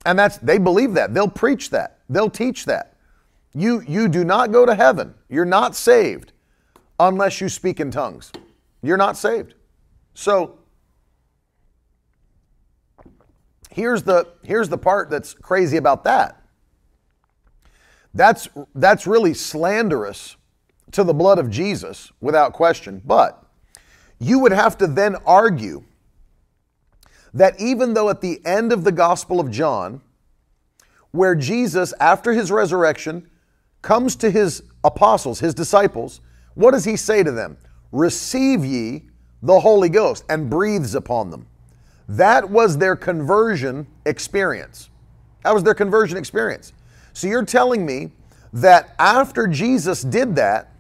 [0.07, 1.13] And that's they believe that.
[1.13, 1.99] They'll preach that.
[2.09, 2.88] They'll teach that.
[3.55, 5.15] You you do not go to heaven.
[5.29, 6.33] You're not saved
[7.01, 8.33] unless you speak in tongues.
[8.83, 9.55] You're not saved.
[10.15, 10.59] So
[13.71, 16.43] here's the here's the part that's crazy about that.
[18.15, 20.37] That's that's really slanderous
[20.93, 23.03] to the blood of Jesus, without question.
[23.05, 23.45] But
[24.19, 25.85] you would have to then argue
[27.35, 30.01] that even though at the end of the Gospel of John,
[31.11, 33.29] where Jesus, after his resurrection,
[33.83, 36.21] comes to his apostles, his disciples,
[36.55, 37.57] what does he say to them?
[37.93, 39.05] Receive ye
[39.43, 41.47] the Holy Ghost and breathes upon them.
[42.09, 44.91] That was their conversion experience.
[45.45, 46.73] That was their conversion experience.
[47.13, 48.13] So you're telling me
[48.53, 50.73] that after Jesus did that,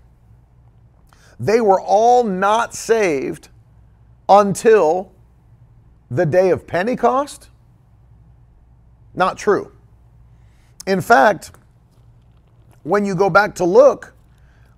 [1.38, 3.48] they were all not saved
[4.28, 5.12] until
[6.10, 7.50] the day of Pentecost?
[9.14, 9.72] Not true.
[10.86, 11.52] In fact,
[12.82, 14.14] when you go back to look,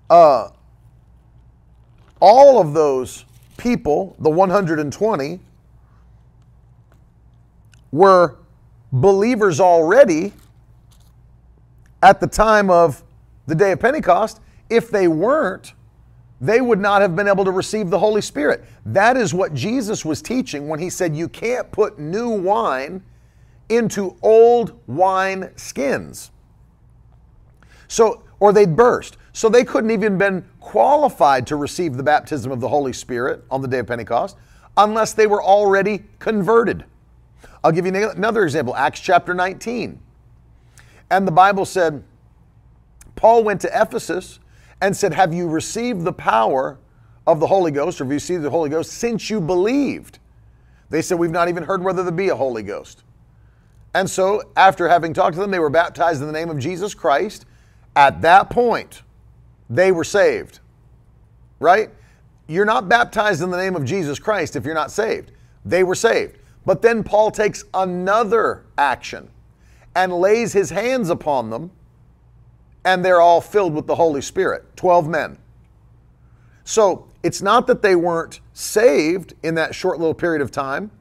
[0.09, 0.49] uh,
[2.19, 3.25] all of those
[3.57, 5.39] people, the 120,
[7.91, 8.37] were
[8.91, 10.33] believers already
[12.03, 13.03] at the time of
[13.47, 14.39] the day of Pentecost.
[14.69, 15.73] If they weren't,
[16.39, 18.63] they would not have been able to receive the Holy Spirit.
[18.85, 23.03] That is what Jesus was teaching when he said, You can't put new wine
[23.69, 26.31] into old wine skins.
[27.91, 29.17] So, or they'd burst.
[29.33, 33.61] So they couldn't even been qualified to receive the baptism of the Holy Spirit on
[33.61, 34.37] the day of Pentecost
[34.77, 36.85] unless they were already converted.
[37.65, 39.99] I'll give you another example Acts chapter 19.
[41.09, 42.01] And the Bible said,
[43.17, 44.39] Paul went to Ephesus
[44.79, 46.79] and said, Have you received the power
[47.27, 50.19] of the Holy Ghost, or have you received the Holy Ghost since you believed?
[50.89, 53.03] They said, We've not even heard whether there be a Holy Ghost.
[53.93, 56.93] And so, after having talked to them, they were baptized in the name of Jesus
[56.93, 57.45] Christ.
[57.95, 59.03] At that point,
[59.69, 60.59] they were saved.
[61.59, 61.89] Right?
[62.47, 65.31] You're not baptized in the name of Jesus Christ if you're not saved.
[65.63, 66.37] They were saved.
[66.65, 69.29] But then Paul takes another action
[69.95, 71.71] and lays his hands upon them,
[72.85, 75.37] and they're all filled with the Holy Spirit 12 men.
[76.63, 80.91] So it's not that they weren't saved in that short little period of time.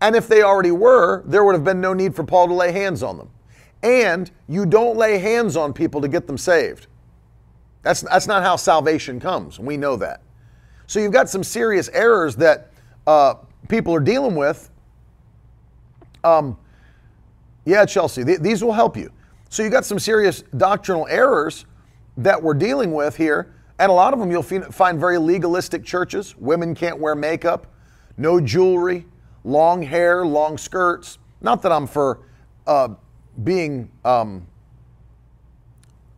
[0.00, 2.72] And if they already were, there would have been no need for Paul to lay
[2.72, 3.30] hands on them.
[3.82, 6.86] And you don't lay hands on people to get them saved.
[7.82, 9.58] That's, that's not how salvation comes.
[9.58, 10.22] We know that.
[10.86, 12.70] So you've got some serious errors that
[13.06, 13.34] uh,
[13.68, 14.70] people are dealing with.
[16.22, 16.56] Um,
[17.64, 19.10] yeah, Chelsea, th- these will help you.
[19.48, 21.66] So you've got some serious doctrinal errors
[22.16, 26.36] that we're dealing with here, and a lot of them you'll find very legalistic churches.
[26.36, 27.66] Women can't wear makeup,
[28.16, 29.06] no jewelry,
[29.44, 31.18] long hair, long skirts.
[31.40, 32.20] Not that I'm for
[32.66, 32.90] uh,
[33.44, 34.46] being um,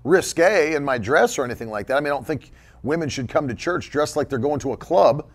[0.05, 1.97] risque in my dress or anything like that.
[1.97, 2.53] I mean, I don't think
[2.83, 5.27] women should come to church dressed like they're going to a club.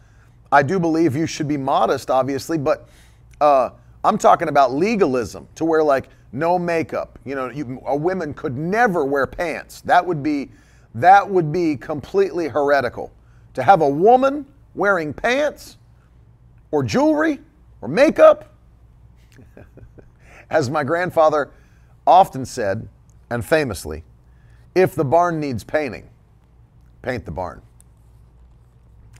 [0.51, 2.89] I do believe you should be modest, obviously, but
[3.41, 3.71] uh,
[4.03, 7.19] I'm talking about legalism to where like no makeup.
[7.25, 9.81] You know, you, a woman could never wear pants.
[9.81, 10.49] That would be
[10.95, 13.11] that would be completely heretical.
[13.53, 15.77] To have a woman wearing pants
[16.71, 17.39] or jewelry
[17.81, 18.53] or makeup,
[20.49, 21.51] as my grandfather
[22.09, 22.87] often said,
[23.29, 24.03] and famously,
[24.75, 26.09] if the barn needs painting,
[27.01, 27.61] paint the barn.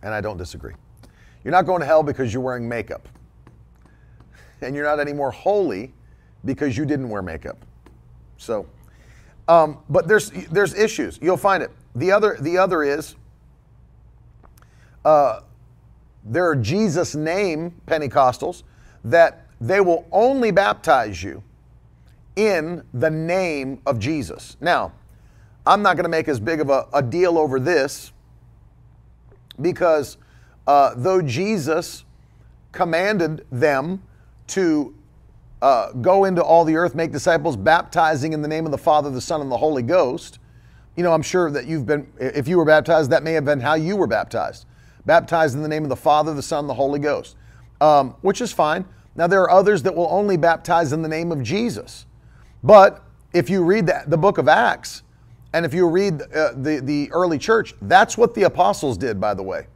[0.02, 0.74] And I don't disagree.
[1.44, 3.08] You're not going to hell because you're wearing makeup.
[4.62, 5.94] And you're not any more holy
[6.46, 7.58] because you didn't wear makeup.
[8.38, 8.66] So,
[9.48, 11.20] um, but there's there's issues.
[11.22, 11.72] You'll find it.
[11.96, 13.16] The other the other is
[15.04, 15.42] uh,
[16.24, 18.64] there are Jesus name Pentecostals
[19.04, 21.44] that they will only baptize you
[22.36, 24.58] in the name of Jesus.
[24.62, 24.94] Now,
[25.66, 28.12] I'm not going to make as big of a, a deal over this
[29.62, 30.18] because
[30.68, 32.06] uh, though Jesus
[32.72, 34.02] commanded them
[34.48, 34.96] to
[35.62, 39.10] uh, go into all the earth, make disciples, baptizing in the name of the Father,
[39.10, 40.40] the Son, and the Holy Ghost,
[40.96, 43.60] you know, I'm sure that you've been, if you were baptized, that may have been
[43.60, 44.66] how you were baptized.
[45.06, 47.36] Baptized in the name of the Father, the Son, the Holy Ghost,
[47.82, 48.86] um, which is fine.
[49.16, 52.06] Now, there are others that will only baptize in the name of Jesus.
[52.64, 53.04] But
[53.34, 55.04] if you read the, the book of Acts,
[55.54, 59.34] and if you read uh, the, the early church, that's what the apostles did, by
[59.34, 59.68] the way.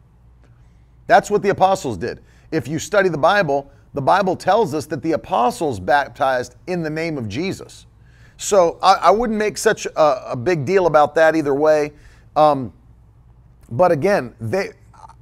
[1.07, 2.21] That's what the apostles did.
[2.51, 6.89] If you study the Bible, the Bible tells us that the apostles baptized in the
[6.89, 7.85] name of Jesus.
[8.37, 11.93] So I, I wouldn't make such a, a, big deal about that either way.
[12.35, 12.73] Um,
[13.71, 14.71] but again, they,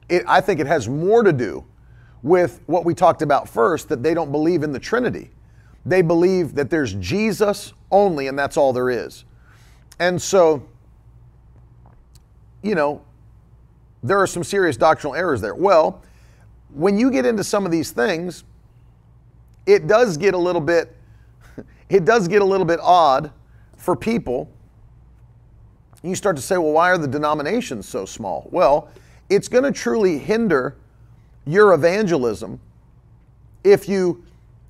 [0.09, 1.65] it, I think it has more to do
[2.23, 5.29] with what we talked about first that they don't believe in the Trinity.
[5.85, 9.25] They believe that there's Jesus only, and that's all there is.
[9.99, 10.63] And so,
[12.61, 13.01] you know,
[14.03, 15.55] there are some serious doctrinal errors there.
[15.55, 16.01] Well,
[16.73, 18.43] when you get into some of these things,
[19.65, 20.95] it does get a little bit
[21.89, 23.31] it does get a little bit odd
[23.77, 24.49] for people.
[26.03, 28.47] You start to say, well, why are the denominations so small?
[28.51, 28.89] Well,
[29.29, 30.75] it's going to truly hinder
[31.45, 32.59] your evangelism
[33.63, 34.23] if you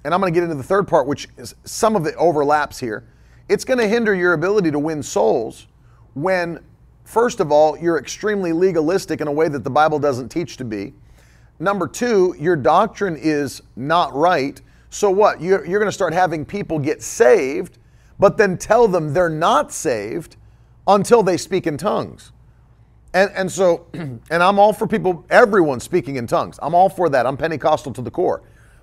[0.03, 2.79] and I'm going to get into the third part, which is some of it overlaps
[2.79, 3.05] here.
[3.49, 5.67] It's going to hinder your ability to win souls
[6.13, 6.59] when,
[7.03, 10.65] first of all, you're extremely legalistic in a way that the Bible doesn't teach to
[10.65, 10.93] be.
[11.59, 14.59] Number two, your doctrine is not right.
[14.89, 15.41] So what?
[15.41, 17.77] You're, you're going to start having people get saved,
[18.17, 20.37] but then tell them they're not saved
[20.87, 22.31] until they speak in tongues.
[23.13, 26.57] And, and so, and I'm all for people, everyone speaking in tongues.
[26.61, 27.27] I'm all for that.
[27.27, 28.41] I'm Pentecostal to the core.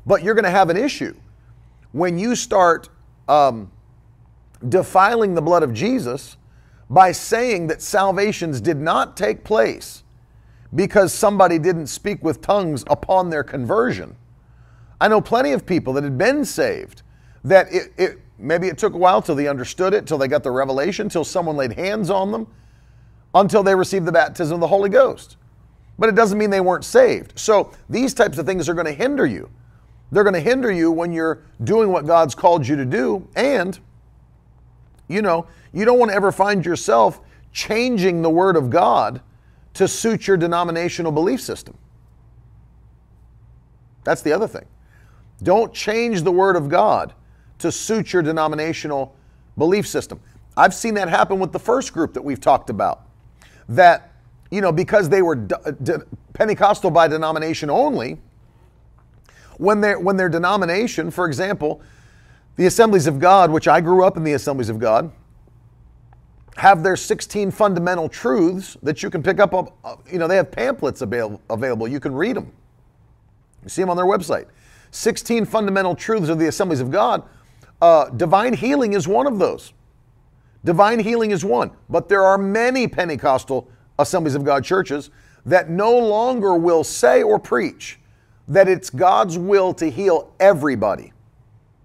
[0.08, 1.14] But you're going to have an issue
[1.92, 2.88] when you start
[3.28, 3.70] um,
[4.68, 6.36] defiling the blood of Jesus
[6.90, 10.02] by saying that salvations did not take place
[10.74, 14.16] because somebody didn't speak with tongues upon their conversion.
[15.00, 17.02] I know plenty of people that had been saved
[17.44, 20.44] that it, it Maybe it took a while till they understood it, till they got
[20.44, 22.46] the revelation, till someone laid hands on them,
[23.34, 25.36] until they received the baptism of the Holy Ghost.
[25.98, 27.36] But it doesn't mean they weren't saved.
[27.36, 29.50] So these types of things are going to hinder you.
[30.10, 33.28] They're going to hinder you when you're doing what God's called you to do.
[33.36, 33.78] And,
[35.06, 37.20] you know, you don't want to ever find yourself
[37.52, 39.20] changing the Word of God
[39.74, 41.76] to suit your denominational belief system.
[44.04, 44.64] That's the other thing.
[45.42, 47.12] Don't change the Word of God
[47.58, 49.14] to suit your denominational
[49.56, 50.20] belief system.
[50.56, 53.02] I've seen that happen with the first group that we've talked about.
[53.68, 54.12] That,
[54.50, 55.36] you know, because they were
[56.32, 58.18] Pentecostal by denomination only,
[59.58, 61.82] when, they when their denomination, for example,
[62.56, 65.12] the Assemblies of God, which I grew up in the Assemblies of God,
[66.56, 69.52] have their 16 fundamental truths that you can pick up.
[70.10, 71.86] You know, they have pamphlets avail- available.
[71.86, 72.50] You can read them.
[73.62, 74.46] You see them on their website.
[74.90, 77.22] 16 fundamental truths of the Assemblies of God.
[77.80, 79.72] Uh, divine healing is one of those.
[80.64, 81.70] Divine healing is one.
[81.88, 85.10] But there are many Pentecostal Assemblies of God churches
[85.46, 88.00] that no longer will say or preach
[88.48, 91.12] that it's God's will to heal everybody.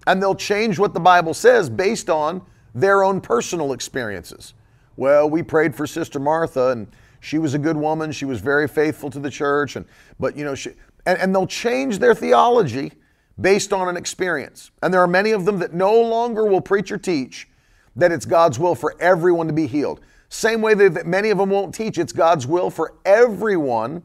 [0.06, 2.42] And they'll change what the Bible says based on
[2.74, 4.54] their own personal experiences.
[4.96, 6.88] Well, we prayed for Sister Martha and
[7.20, 8.12] she was a good woman.
[8.12, 9.76] She was very faithful to the church.
[9.76, 9.86] And,
[10.20, 10.70] but, you know, she,
[11.06, 12.92] and, and they'll change their theology
[13.40, 14.70] based on an experience.
[14.82, 17.48] And there are many of them that no longer will preach or teach
[17.96, 20.00] that it's God's will for everyone to be healed.
[20.28, 24.02] Same way that many of them won't teach it's God's will for everyone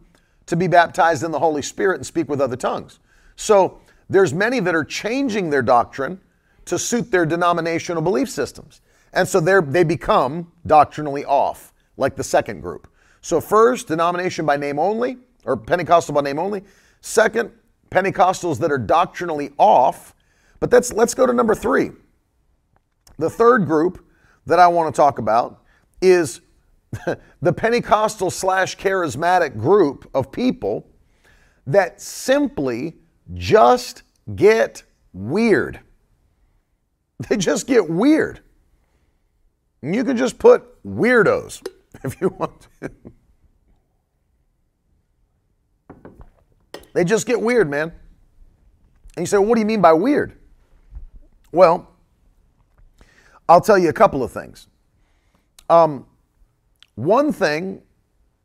[0.49, 2.99] to be baptized in the Holy Spirit and speak with other tongues.
[3.35, 3.79] So
[4.09, 6.19] there's many that are changing their doctrine
[6.65, 8.81] to suit their denominational belief systems.
[9.13, 12.87] And so they become doctrinally off, like the second group.
[13.21, 16.63] So, first, denomination by name only, or Pentecostal by name only.
[17.01, 17.51] Second,
[17.91, 20.15] Pentecostals that are doctrinally off.
[20.59, 21.91] But that's, let's go to number three.
[23.17, 24.05] The third group
[24.45, 25.63] that I want to talk about
[26.01, 26.41] is
[27.41, 30.87] the Pentecostal slash charismatic group of people
[31.67, 32.95] that simply
[33.33, 34.03] just
[34.35, 34.83] get
[35.13, 35.79] weird.
[37.27, 38.39] They just get weird.
[39.81, 41.67] And you can just put weirdos
[42.05, 42.91] if you want to.
[46.93, 47.91] They just get weird, man.
[49.15, 50.37] And you say, well, what do you mean by weird?
[51.51, 51.89] Well,
[53.47, 54.67] I'll tell you a couple of things.
[55.69, 56.05] Um,
[56.99, 57.81] one thing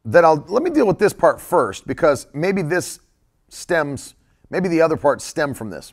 [0.05, 3.01] that I'll let me deal with this part first because maybe this
[3.49, 4.15] stems,
[4.49, 5.93] maybe the other parts stem from this.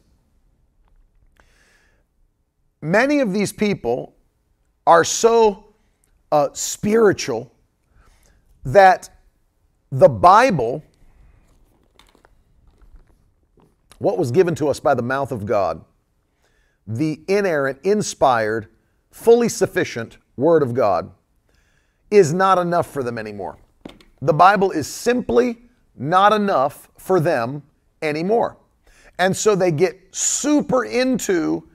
[2.81, 4.15] Many of these people
[4.85, 5.73] are so
[6.31, 7.51] uh, spiritual
[8.63, 9.09] that
[9.91, 10.83] the Bible,
[13.97, 15.83] what was given to us by the mouth of God,
[16.85, 18.67] the inerrant, inspired,
[19.09, 21.11] fully sufficient Word of God,
[22.11, 23.57] is not enough for them anymore.
[24.21, 25.57] The Bible is simply
[25.95, 27.63] not enough for them
[28.01, 28.57] anymore.
[29.17, 31.67] And so they get super into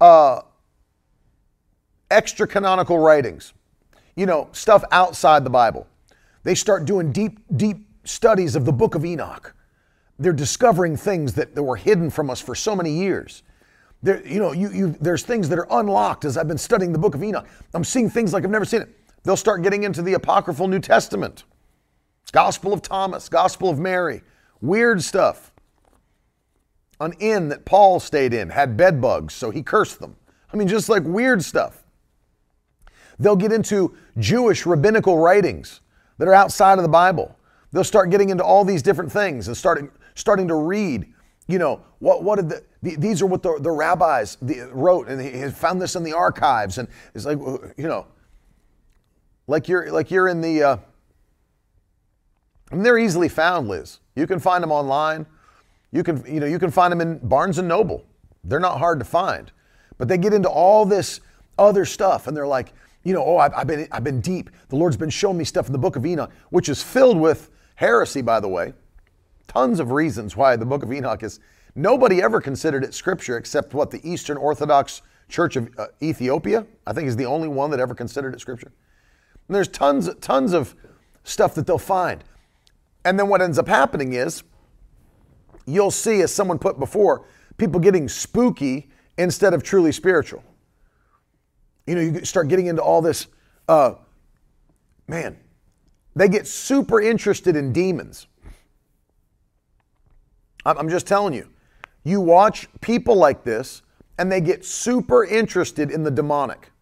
[0.00, 0.40] uh,
[2.10, 3.52] extra canonical writings,
[4.14, 5.86] you know, stuff outside the Bible.
[6.42, 9.54] They start doing deep, deep studies of the book of Enoch.
[10.18, 13.42] They're discovering things that, that were hidden from us for so many years.
[14.02, 16.98] There, you know, you, you, there's things that are unlocked as I've been studying the
[16.98, 17.46] book of Enoch.
[17.74, 18.88] I'm seeing things like I've never seen it.
[19.26, 21.42] They'll start getting into the apocryphal New Testament,
[22.30, 24.22] Gospel of Thomas, Gospel of Mary,
[24.60, 25.52] weird stuff.
[27.00, 30.14] An inn that Paul stayed in had bed bugs, so he cursed them.
[30.52, 31.82] I mean, just like weird stuff.
[33.18, 35.80] They'll get into Jewish rabbinical writings
[36.18, 37.36] that are outside of the Bible.
[37.72, 41.04] They'll start getting into all these different things and starting starting to read.
[41.48, 42.22] You know what?
[42.22, 44.38] What did the, these are what the, the rabbis
[44.70, 47.38] wrote, and he found this in the archives, and it's like
[47.76, 48.06] you know,
[49.46, 50.62] like you're like you're in the.
[50.62, 50.76] Uh,
[52.72, 54.00] they're easily found, Liz.
[54.14, 55.26] You can find them online.
[55.92, 58.04] You can you know you can find them in Barnes and Noble.
[58.44, 59.50] They're not hard to find,
[59.98, 61.20] but they get into all this
[61.58, 62.72] other stuff, and they're like,
[63.02, 64.50] you know, oh, I've, I've, been, I've been deep.
[64.68, 67.50] The Lord's been showing me stuff in the book of Enoch, which is filled with
[67.76, 68.72] heresy, by the way.
[69.46, 71.40] Tons of reasons why the book of Enoch is.
[71.74, 76.92] Nobody ever considered it scripture except what the Eastern Orthodox Church of uh, Ethiopia, I
[76.92, 78.72] think, is the only one that ever considered it scripture.
[79.48, 80.74] And there's tons, tons of
[81.24, 82.24] stuff that they'll find.
[83.04, 84.42] And then what ends up happening is
[85.66, 87.26] you'll see, as someone put before,
[87.56, 90.42] people getting spooky instead of truly spiritual.
[91.86, 93.28] You know, you start getting into all this,
[93.68, 93.94] uh,
[95.06, 95.38] man,
[96.16, 98.26] they get super interested in demons.
[100.64, 101.48] I'm just telling you,
[102.02, 103.82] you watch people like this,
[104.18, 106.72] and they get super interested in the demonic.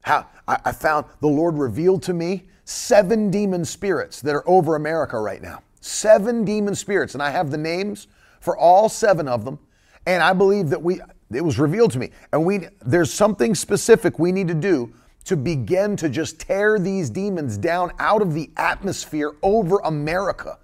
[0.00, 4.74] How I, I found the Lord revealed to me seven demon spirits that are over
[4.74, 5.62] America right now.
[5.80, 8.08] Seven demon spirits, and I have the names
[8.40, 9.60] for all seven of them.
[10.06, 12.10] And I believe that we it was revealed to me.
[12.32, 14.92] And we there's something specific we need to do
[15.28, 20.58] to begin to just tear these demons down out of the atmosphere over America.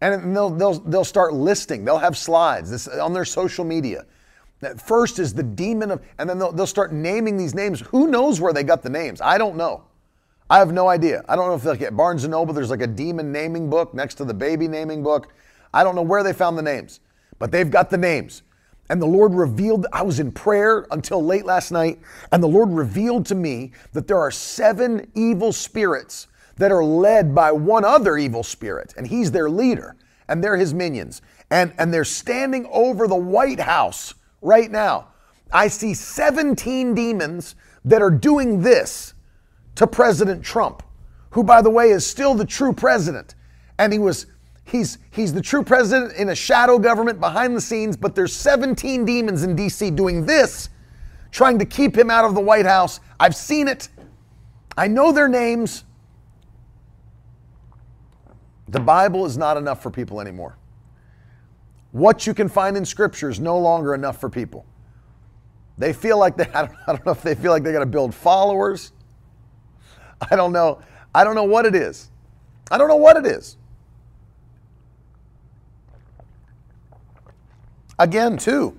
[0.00, 4.06] And they'll, they'll, they'll start listing, they'll have slides this, on their social media.
[4.62, 7.80] That first is the demon of, and then they'll, they'll start naming these names.
[7.80, 9.20] Who knows where they got the names?
[9.20, 9.82] I don't know.
[10.48, 11.24] I have no idea.
[11.28, 13.92] I don't know if like at Barnes and Noble there's like a demon naming book
[13.92, 15.32] next to the baby naming book.
[15.74, 17.00] I don't know where they found the names,
[17.40, 18.42] but they've got the names.
[18.88, 21.98] And the Lord revealed, I was in prayer until late last night,
[22.30, 27.34] and the Lord revealed to me that there are seven evil spirits that are led
[27.34, 29.96] by one other evil spirit, and he's their leader,
[30.28, 31.20] and they're his minions.
[31.50, 35.08] And, and they're standing over the White House right now.
[35.50, 39.14] I see 17 demons that are doing this
[39.76, 40.82] to President Trump,
[41.30, 43.34] who, by the way, is still the true president.
[43.78, 44.26] And he was
[44.64, 49.04] He's, he's the true president in a shadow government behind the scenes, but there's 17
[49.04, 50.70] demons in DC doing this,
[51.30, 53.00] trying to keep him out of the White House.
[53.18, 53.88] I've seen it.
[54.76, 55.84] I know their names.
[58.68, 60.56] The Bible is not enough for people anymore.
[61.92, 64.66] What you can find in Scripture is no longer enough for people.
[65.78, 67.80] They feel like they, I don't, I don't know if they feel like they got
[67.80, 68.92] to build followers.
[70.30, 70.80] I don't know.
[71.14, 72.10] I don't know what it is.
[72.70, 73.56] I don't know what it is.
[77.98, 78.78] Again, too,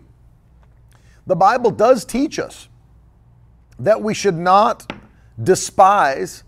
[1.27, 2.67] the Bible does teach us
[3.79, 4.91] that we should not
[5.41, 6.43] despise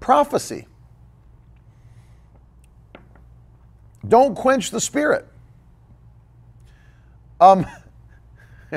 [0.00, 0.66] prophecy.
[4.06, 5.26] Don't quench the spirit.
[7.40, 7.66] Um,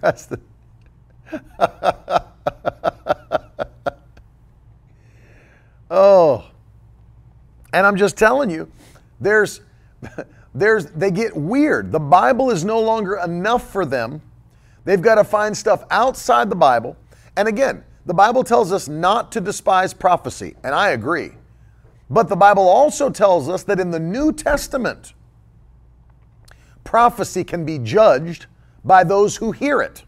[0.00, 0.42] Preston.
[5.90, 6.50] oh,
[7.72, 8.70] and I'm just telling you,
[9.20, 9.60] there's
[10.54, 11.92] there's, they get weird.
[11.92, 14.20] The Bible is no longer enough for them.
[14.84, 16.96] They've got to find stuff outside the Bible.
[17.36, 21.32] And again, the Bible tells us not to despise prophecy, and I agree.
[22.08, 25.12] But the Bible also tells us that in the New Testament,
[26.90, 28.46] prophecy can be judged
[28.84, 30.02] by those who hear it.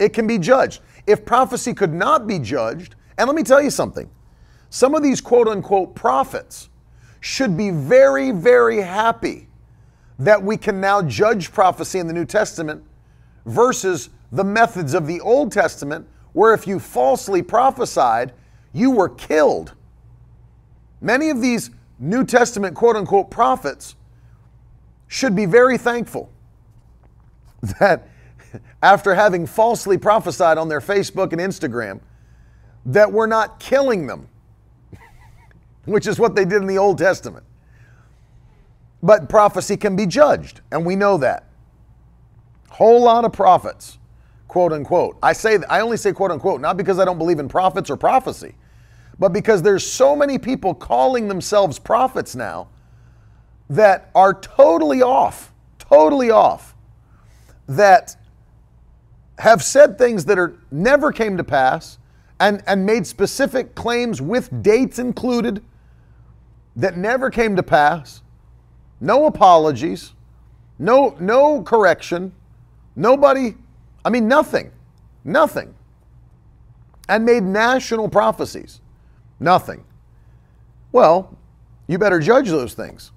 [0.00, 0.82] It can be judged.
[1.06, 4.10] If prophecy could not be judged, and let me tell you something
[4.68, 6.70] some of these quote unquote prophets
[7.20, 9.46] should be very, very happy
[10.18, 12.82] that we can now judge prophecy in the New Testament
[13.46, 18.32] versus the methods of the Old Testament, where if you falsely prophesied,
[18.72, 19.74] you were killed.
[21.00, 23.94] Many of these New Testament quote unquote prophets
[25.12, 26.30] should be very thankful
[27.78, 28.08] that
[28.82, 32.00] after having falsely prophesied on their Facebook and Instagram,
[32.86, 34.26] that we're not killing them,
[35.84, 37.44] which is what they did in the Old Testament.
[39.02, 41.44] But prophecy can be judged, and we know that.
[42.70, 43.98] Whole lot of prophets,
[44.48, 45.18] quote unquote.
[45.22, 47.98] I say I only say quote unquote, not because I don't believe in prophets or
[47.98, 48.54] prophecy,
[49.18, 52.68] but because there's so many people calling themselves prophets now
[53.72, 56.74] that are totally off, totally off,
[57.66, 58.14] that
[59.38, 61.98] have said things that are never came to pass
[62.38, 65.62] and, and made specific claims with dates included
[66.76, 68.22] that never came to pass
[69.00, 70.12] no apologies,
[70.78, 72.32] no, no correction,
[72.94, 73.56] nobody,
[74.04, 74.70] I mean, nothing,
[75.24, 75.74] nothing.
[77.08, 78.80] And made national prophecies.
[79.40, 79.82] Nothing.
[80.92, 81.36] Well,
[81.88, 83.10] you better judge those things.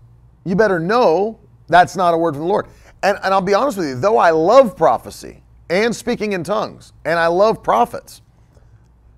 [0.46, 2.68] You better know that's not a word from the Lord.
[3.04, 6.94] And, and I'll be honest with you, though I love prophecy and speaking in tongues,
[7.04, 8.22] and I love prophets,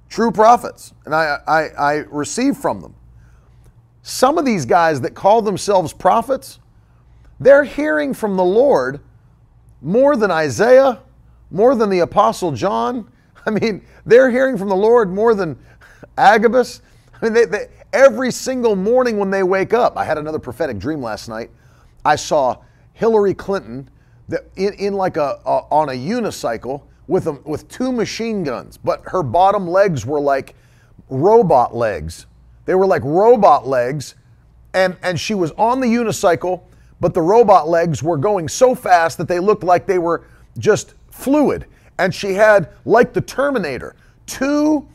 [0.09, 2.95] true prophets, and I, I, I receive from them.
[4.01, 6.59] Some of these guys that call themselves prophets,
[7.39, 9.01] they're hearing from the Lord
[9.82, 11.01] more than Isaiah,
[11.51, 13.11] more than the Apostle John.
[13.45, 15.57] I mean, they're hearing from the Lord more than
[16.17, 16.82] Agabus.
[17.21, 20.77] I mean, they, they, every single morning when they wake up, I had another prophetic
[20.77, 21.49] dream last night.
[22.05, 22.57] I saw
[22.93, 23.89] Hillary Clinton
[24.55, 29.01] in, in like a, a, on a unicycle with a, with two machine guns, but
[29.05, 30.55] her bottom legs were like
[31.09, 32.25] robot legs.
[32.65, 34.15] They were like robot legs,
[34.73, 36.63] and, and she was on the unicycle,
[36.99, 40.25] but the robot legs were going so fast that they looked like they were
[40.57, 41.65] just fluid.
[41.99, 44.88] And she had, like the Terminator, two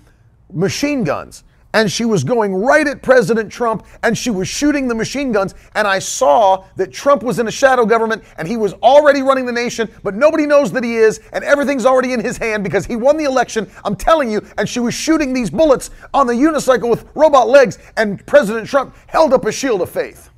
[0.53, 1.45] machine guns.
[1.75, 5.55] And she was going right at President Trump and she was shooting the machine guns.
[5.75, 9.47] And I saw that Trump was in a shadow government and he was already running
[9.47, 12.87] the nation, but nobody knows that he is, and everything's already in his hand because
[12.87, 13.71] he won the election.
[13.85, 14.45] I'm telling you.
[14.59, 18.95] And she was shooting these bullets on the unicycle with robot legs, and President Trump
[19.07, 20.31] held up a shield of faith.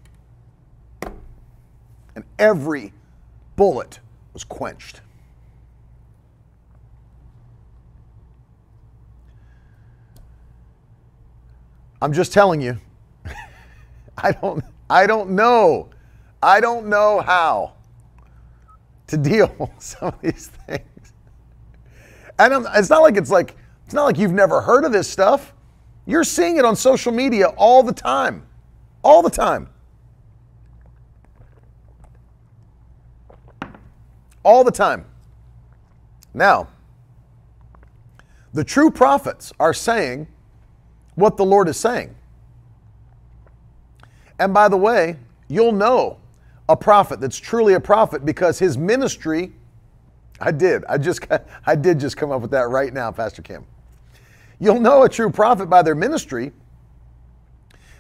[2.14, 2.93] And every
[3.57, 3.99] bullet
[4.32, 5.01] was quenched.
[12.05, 12.78] I'm just telling you.
[14.18, 15.88] I don't I don't know.
[16.42, 17.76] I don't know how
[19.07, 21.12] to deal with some of these things.
[22.38, 25.55] And it's not like it's like it's not like you've never heard of this stuff.
[26.05, 28.46] You're seeing it on social media all the time.
[29.02, 29.70] All the time.
[34.42, 35.07] All the time.
[36.34, 36.68] Now,
[38.52, 40.26] the true prophets are saying
[41.14, 42.14] what the Lord is saying.
[44.38, 45.16] And by the way,
[45.48, 46.18] you'll know
[46.68, 49.52] a prophet that's truly a prophet because his ministry
[50.40, 50.84] I did.
[50.86, 51.26] I just
[51.66, 53.64] I did just come up with that right now, Pastor Kim.
[54.58, 56.52] You'll know a true prophet by their ministry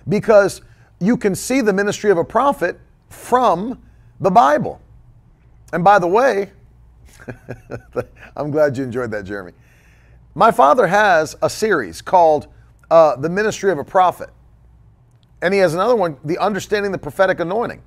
[0.08, 0.62] because
[1.00, 3.80] you can see the ministry of a prophet from
[4.20, 4.80] the Bible.
[5.72, 6.52] And by the way,
[8.36, 9.52] I'm glad you enjoyed that, Jeremy.
[10.34, 12.48] My father has a series called
[12.90, 14.30] uh, the ministry of a prophet.
[15.42, 17.82] And he has another one, the understanding the prophetic anointing,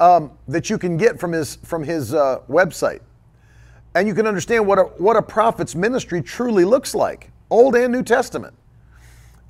[0.00, 3.00] um, that you can get from his from his uh, website,
[3.94, 7.92] and you can understand what a what a prophet's ministry truly looks like, Old and
[7.92, 8.54] New Testament.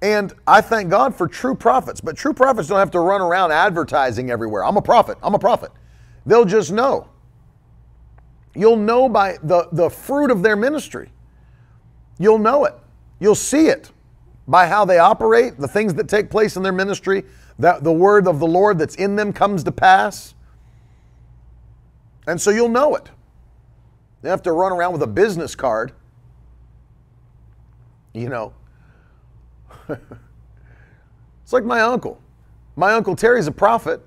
[0.02, 3.52] And I thank God for true prophets, but true prophets don't have to run around
[3.52, 4.62] advertising everywhere.
[4.62, 5.16] I'm a prophet.
[5.22, 5.72] I'm a prophet.
[6.26, 7.08] They'll just know.
[8.54, 11.10] You'll know by the, the fruit of their ministry.
[12.18, 12.74] You'll know it.
[13.20, 13.90] You'll see it
[14.46, 17.24] by how they operate, the things that take place in their ministry,
[17.58, 20.34] that the word of the Lord that's in them comes to pass.
[22.26, 23.10] And so you'll know it.
[24.22, 25.92] You have to run around with a business card.
[28.12, 28.52] You know.
[29.88, 32.20] it's like my uncle.
[32.76, 34.00] My uncle Terry's a prophet.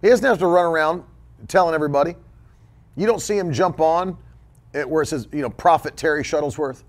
[0.00, 1.02] He doesn't have to run around
[1.48, 2.14] telling everybody.
[2.96, 4.16] You don't see him jump on
[4.72, 6.82] it where it says, you know, Prophet Terry Shuttlesworth.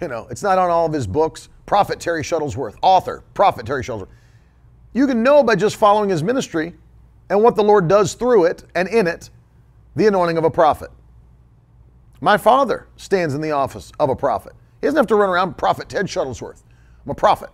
[0.00, 1.48] You know, it's not on all of his books.
[1.66, 4.08] Prophet Terry Shuttlesworth, author, Prophet Terry Shuttlesworth.
[4.92, 6.74] You can know by just following his ministry
[7.28, 9.30] and what the Lord does through it and in it,
[9.94, 10.90] the anointing of a prophet.
[12.20, 14.52] My father stands in the office of a prophet.
[14.80, 16.62] He doesn't have to run around Prophet Ted Shuttlesworth.
[17.04, 17.50] I'm a prophet.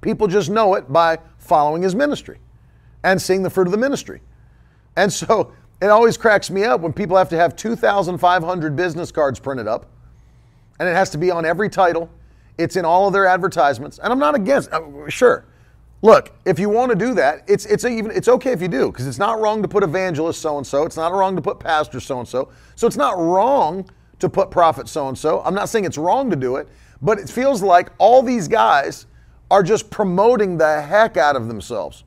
[0.00, 2.38] People just know it by following his ministry
[3.04, 4.20] and seeing the fruit of the ministry.
[4.96, 9.40] And so it always cracks me up when people have to have 2,500 business cards
[9.40, 9.86] printed up
[10.78, 12.10] and it has to be on every title.
[12.58, 14.70] It's in all of their advertisements, and I'm not against.
[14.72, 15.44] Uh, sure,
[16.02, 18.90] look, if you want to do that, it's it's even it's okay if you do
[18.90, 20.84] because it's not wrong to put evangelist so and so.
[20.84, 22.50] It's not wrong to put pastor so and so.
[22.74, 25.42] So it's not wrong to put prophet so and so.
[25.44, 26.68] I'm not saying it's wrong to do it,
[27.00, 29.06] but it feels like all these guys
[29.50, 32.04] are just promoting the heck out of themselves.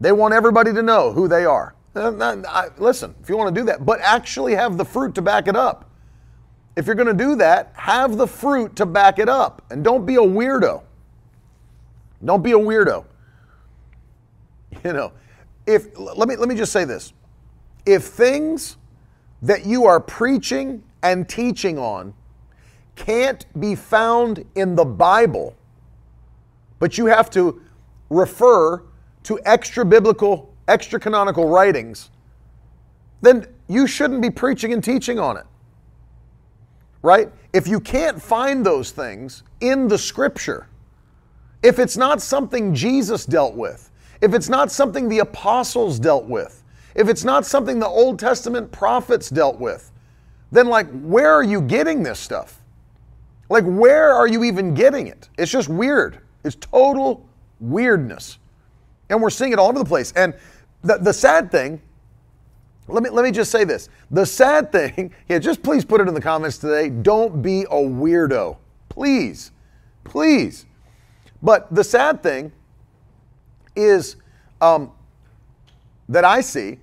[0.00, 1.74] They want everybody to know who they are.
[1.94, 5.48] Uh, listen, if you want to do that, but actually have the fruit to back
[5.48, 5.89] it up
[6.76, 10.06] if you're going to do that, have the fruit to back it up and don't
[10.06, 10.82] be a weirdo.
[12.24, 13.04] Don't be a weirdo.
[14.84, 15.12] You know,
[15.66, 17.12] if let me let me just say this.
[17.84, 18.76] If things
[19.42, 22.14] that you are preaching and teaching on
[22.94, 25.56] can't be found in the Bible,
[26.78, 27.60] but you have to
[28.10, 28.84] refer
[29.24, 32.10] to extra biblical, extra canonical writings,
[33.22, 35.46] then you shouldn't be preaching and teaching on it
[37.02, 37.30] right?
[37.52, 40.66] If you can't find those things in the scripture,
[41.62, 43.90] if it's not something Jesus dealt with,
[44.20, 46.62] if it's not something the apostles dealt with,
[46.94, 49.90] if it's not something the Old Testament prophets dealt with,
[50.52, 52.60] then like where are you getting this stuff?
[53.48, 55.28] Like where are you even getting it?
[55.38, 56.18] It's just weird.
[56.44, 57.26] It's total
[57.60, 58.38] weirdness.
[59.08, 60.12] And we're seeing it all over the place.
[60.16, 60.34] And
[60.82, 61.80] the, the sad thing
[62.92, 63.88] let me, let me just say this.
[64.10, 66.88] The sad thing, yeah, just please put it in the comments today.
[66.88, 68.56] Don't be a weirdo.
[68.88, 69.52] Please.
[70.04, 70.66] Please.
[71.42, 72.52] But the sad thing
[73.76, 74.16] is
[74.60, 74.92] um,
[76.08, 76.78] that I see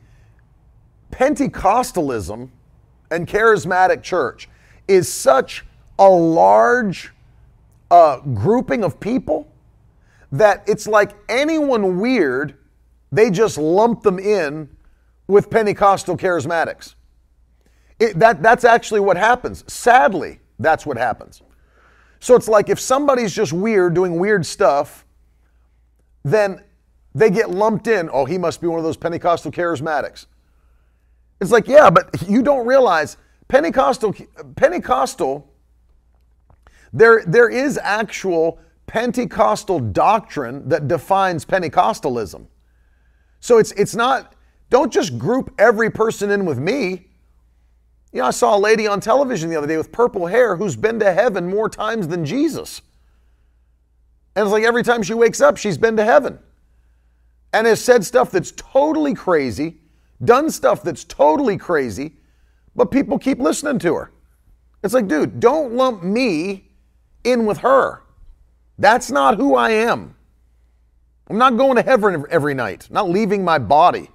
[1.11, 2.49] Pentecostalism
[3.11, 4.49] and charismatic church
[4.87, 5.65] is such
[5.99, 7.11] a large
[7.89, 9.51] uh, grouping of people
[10.31, 12.57] that it's like anyone weird,
[13.11, 14.69] they just lump them in
[15.27, 16.95] with Pentecostal charismatics.
[17.99, 19.63] It, that, that's actually what happens.
[19.71, 21.41] Sadly, that's what happens.
[22.19, 25.05] So it's like if somebody's just weird, doing weird stuff,
[26.23, 26.63] then
[27.13, 28.09] they get lumped in.
[28.11, 30.27] Oh, he must be one of those Pentecostal charismatics.
[31.39, 33.17] It's like, yeah, but you don't realize
[33.47, 34.15] Pentecostal,
[34.55, 35.51] Pentecostal,
[36.93, 42.47] there, there is actual Pentecostal doctrine that defines Pentecostalism.
[43.39, 44.33] So it's, it's not,
[44.69, 47.07] don't just group every person in with me.
[48.11, 50.75] You know, I saw a lady on television the other day with purple hair who's
[50.75, 52.81] been to heaven more times than Jesus.
[54.35, 56.39] And it's like every time she wakes up, she's been to heaven
[57.53, 59.77] and has said stuff that's totally crazy,
[60.23, 62.13] done stuff that's totally crazy,
[62.75, 64.11] but people keep listening to her.
[64.83, 66.69] It's like, dude, don't lump me
[67.23, 68.03] in with her.
[68.77, 70.15] That's not who I am.
[71.29, 74.09] I'm not going to heaven every night, not leaving my body.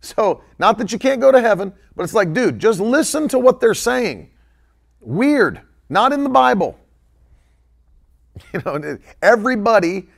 [0.00, 3.38] So, not that you can't go to heaven, but it's like, dude, just listen to
[3.38, 4.30] what they're saying.
[5.00, 6.78] Weird, not in the Bible.
[8.54, 10.08] You know, everybody,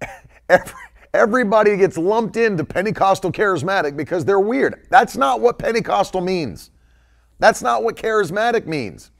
[0.48, 0.74] every,
[1.12, 4.86] everybody gets lumped into Pentecostal charismatic because they're weird.
[4.90, 6.70] That's not what Pentecostal means.
[7.40, 9.10] That's not what charismatic means.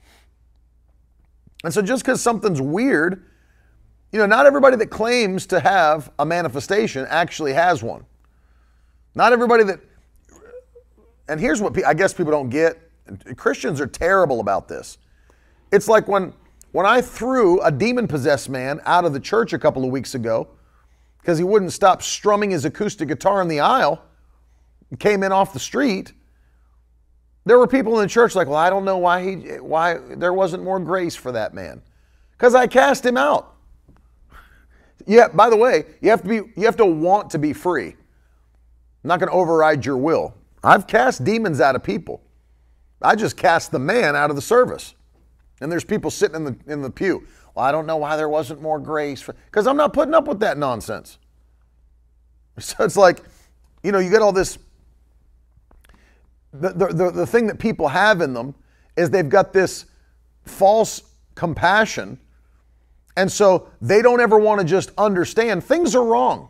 [1.65, 3.25] And so just because something's weird,
[4.13, 8.05] you know, not everybody that claims to have a manifestation actually has one.
[9.15, 9.79] Not everybody that,
[11.27, 12.79] and here's what I guess people don't get
[13.35, 14.97] Christians are terrible about this.
[15.71, 16.33] It's like when,
[16.71, 20.15] when I threw a demon possessed man out of the church a couple of weeks
[20.15, 20.47] ago
[21.21, 24.01] because he wouldn't stop strumming his acoustic guitar in the aisle,
[24.99, 26.13] came in off the street
[27.45, 30.33] there were people in the church like, well, I don't know why he why there
[30.33, 31.81] wasn't more grace for that man.
[32.31, 33.55] Because I cast him out.
[35.05, 37.89] Yeah, by the way, you have to be you have to want to be free.
[37.89, 40.33] I'm not going to override your will.
[40.65, 42.21] I've cast demons out of people.
[43.01, 44.95] I just cast the man out of the service.
[45.61, 47.25] And there's people sitting in the in the pew.
[47.53, 50.39] Well, I don't know why there wasn't more grace because I'm not putting up with
[50.41, 51.17] that nonsense.
[52.57, 53.19] So it's like,
[53.83, 54.57] you know, you get all this
[56.53, 58.55] the, the, the, thing that people have in them
[58.95, 59.85] is they've got this
[60.45, 61.01] false
[61.35, 62.19] compassion.
[63.17, 66.49] And so they don't ever want to just understand things are wrong.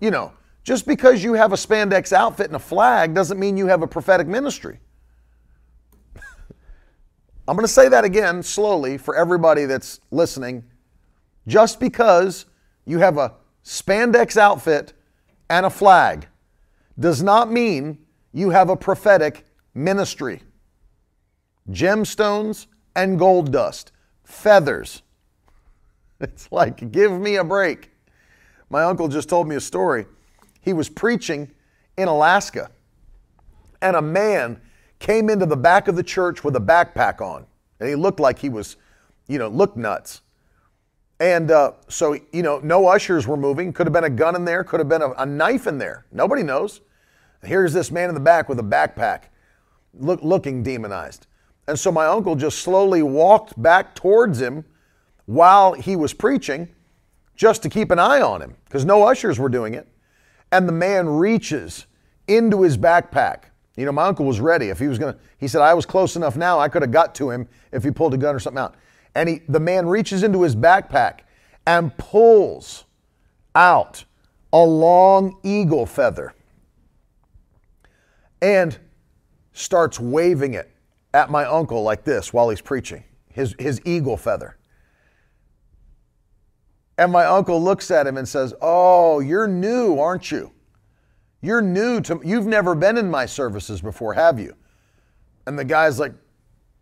[0.00, 0.32] You know,
[0.64, 3.86] just because you have a spandex outfit and a flag doesn't mean you have a
[3.86, 4.80] prophetic ministry.
[7.48, 10.64] I'm going to say that again slowly for everybody that's listening.
[11.46, 12.46] Just because
[12.84, 13.34] you have a
[13.64, 14.92] spandex outfit
[15.48, 16.28] and a flag
[16.98, 17.98] does not mean
[18.32, 20.42] you have a prophetic ministry.
[21.70, 23.92] Gemstones and gold dust,
[24.24, 25.02] feathers.
[26.20, 27.92] It's like, give me a break.
[28.70, 30.06] My uncle just told me a story.
[30.68, 31.50] He was preaching
[31.96, 32.70] in Alaska,
[33.80, 34.60] and a man
[34.98, 37.46] came into the back of the church with a backpack on,
[37.80, 38.76] and he looked like he was,
[39.28, 40.20] you know, looked nuts.
[41.20, 43.72] And uh, so, you know, no ushers were moving.
[43.72, 46.04] Could have been a gun in there, could have been a, a knife in there.
[46.12, 46.82] Nobody knows.
[47.42, 49.22] Here's this man in the back with a backpack,
[49.94, 51.28] look, looking demonized.
[51.66, 54.66] And so my uncle just slowly walked back towards him
[55.24, 56.68] while he was preaching,
[57.36, 59.88] just to keep an eye on him, because no ushers were doing it.
[60.52, 61.86] And the man reaches
[62.26, 63.44] into his backpack.
[63.76, 64.70] You know, my uncle was ready.
[64.70, 66.90] If he was going to, he said, I was close enough now, I could have
[66.90, 68.74] got to him if he pulled a gun or something out.
[69.14, 71.20] And he, the man reaches into his backpack
[71.66, 72.84] and pulls
[73.54, 74.04] out
[74.52, 76.34] a long eagle feather
[78.42, 78.78] and
[79.52, 80.70] starts waving it
[81.14, 84.57] at my uncle like this while he's preaching, his, his eagle feather.
[86.98, 90.52] And my uncle looks at him and says, Oh, you're new, aren't you?
[91.40, 94.54] You're new to, you've never been in my services before, have you?
[95.46, 96.12] And the guy's like,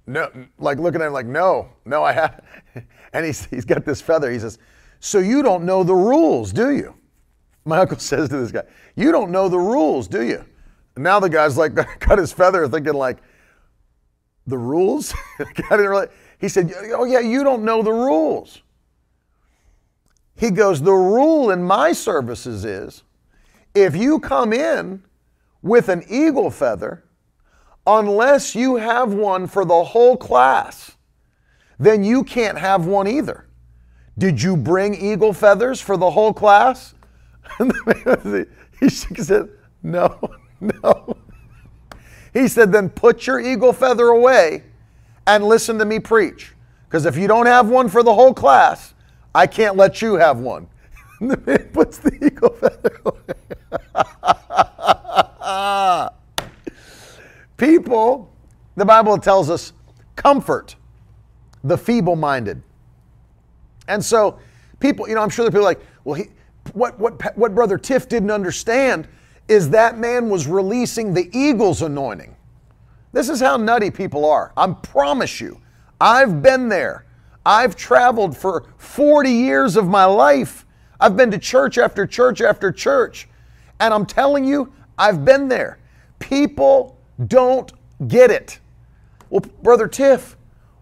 [0.06, 2.42] No, like looking at him like, No, no, I have.
[3.12, 4.30] And he's, he's got this feather.
[4.30, 4.58] He says,
[5.00, 6.94] So you don't know the rules, do you?
[7.64, 8.64] My uncle says to this guy,
[8.94, 10.44] You don't know the rules, do you?
[10.94, 13.18] And now the guy's like cut his feather, thinking like,
[14.46, 15.14] the rules?
[15.70, 16.06] really,
[16.38, 18.62] he said, Oh yeah, you don't know the rules.
[20.36, 23.02] He goes, The rule in my services is
[23.74, 25.02] if you come in
[25.62, 27.04] with an eagle feather,
[27.86, 30.96] unless you have one for the whole class,
[31.78, 33.46] then you can't have one either.
[34.18, 36.94] Did you bring eagle feathers for the whole class?
[38.80, 39.50] he said,
[39.82, 40.18] No.
[40.58, 41.18] No.
[42.32, 44.64] He said, then put your eagle feather away
[45.26, 46.54] and listen to me preach.
[46.86, 48.94] Because if you don't have one for the whole class,
[49.36, 50.66] I can't let you have one.
[51.20, 53.20] the man puts the eagle feather away.
[57.58, 58.32] People,
[58.76, 59.74] the Bible tells us,
[60.16, 60.76] comfort
[61.64, 62.62] the feeble minded.
[63.88, 64.38] And so,
[64.80, 66.28] people, you know, I'm sure there are people like, well, he,
[66.72, 69.06] what, what, what Brother Tiff didn't understand
[69.48, 72.34] is that man was releasing the eagle's anointing.
[73.12, 74.52] This is how nutty people are.
[74.56, 75.60] I promise you.
[76.00, 77.05] I've been there.
[77.46, 80.66] I've traveled for 40 years of my life.
[80.98, 83.28] I've been to church after church after church.
[83.78, 85.78] And I'm telling you, I've been there.
[86.18, 87.72] People don't
[88.08, 88.58] get it.
[89.30, 90.36] Well, Brother Tiff,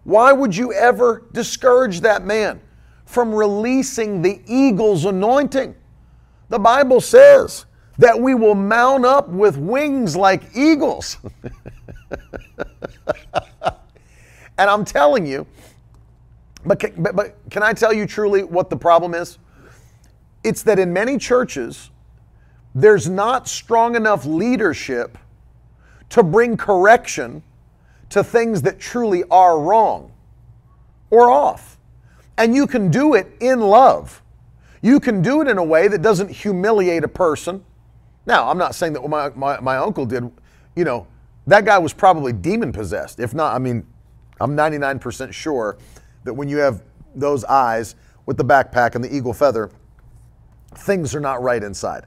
[0.05, 2.59] why would you ever discourage that man
[3.05, 5.75] from releasing the eagle's anointing?
[6.49, 7.67] The Bible says
[7.99, 11.17] that we will mount up with wings like eagles.
[14.57, 15.45] and I'm telling you,
[16.65, 19.37] but can, but, but can I tell you truly what the problem is?
[20.43, 21.91] It's that in many churches,
[22.73, 25.17] there's not strong enough leadership
[26.09, 27.41] to bring correction
[28.09, 30.11] to things that truly are wrong
[31.09, 31.77] or off.
[32.37, 34.21] And you can do it in love.
[34.81, 37.63] You can do it in a way that doesn't humiliate a person.
[38.25, 40.29] Now, I'm not saying that what my, my, my uncle did,
[40.75, 41.07] you know,
[41.47, 43.19] that guy was probably demon possessed.
[43.19, 43.85] If not, I mean,
[44.39, 45.77] I'm 99% sure
[46.25, 46.83] that when you have
[47.15, 47.95] those eyes
[48.25, 49.71] with the backpack and the eagle feather,
[50.75, 52.05] things are not right inside.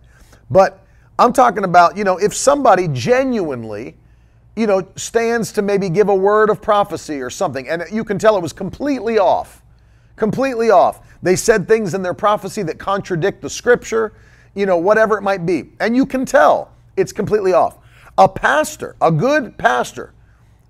[0.51, 0.85] But
[1.19, 3.97] I'm talking about, you know, if somebody genuinely,
[4.57, 8.19] you know, stands to maybe give a word of prophecy or something, and you can
[8.19, 9.63] tell it was completely off,
[10.17, 11.01] completely off.
[11.23, 14.13] They said things in their prophecy that contradict the scripture,
[14.55, 15.71] you know, whatever it might be.
[15.81, 17.79] And you can tell it's completely off.
[18.17, 20.13] A pastor, a good pastor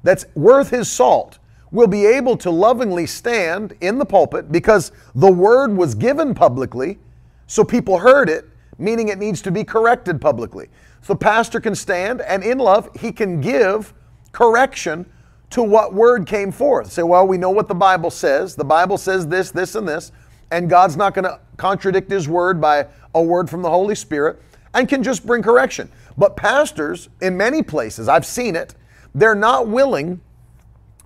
[0.03, 1.39] that's worth his salt,
[1.71, 6.99] will be able to lovingly stand in the pulpit because the word was given publicly,
[7.47, 8.47] so people heard it,
[8.79, 10.69] meaning it needs to be corrected publicly.
[11.03, 13.93] So the pastor can stand and in love, he can give
[14.33, 15.07] correction
[15.51, 16.93] to what word came forth.
[16.93, 18.55] Say, well, we know what the Bible says.
[18.55, 20.13] The Bible says this, this, and this,
[20.51, 24.41] and God's not going to contradict his word by a word from the Holy Spirit
[24.75, 25.91] and can just bring correction.
[26.17, 28.75] But pastors, in many places, I've seen it,
[29.15, 30.21] they're not willing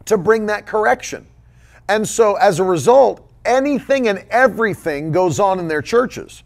[0.06, 1.26] to bring that correction.
[1.88, 6.42] And so as a result, anything and everything goes on in their churches.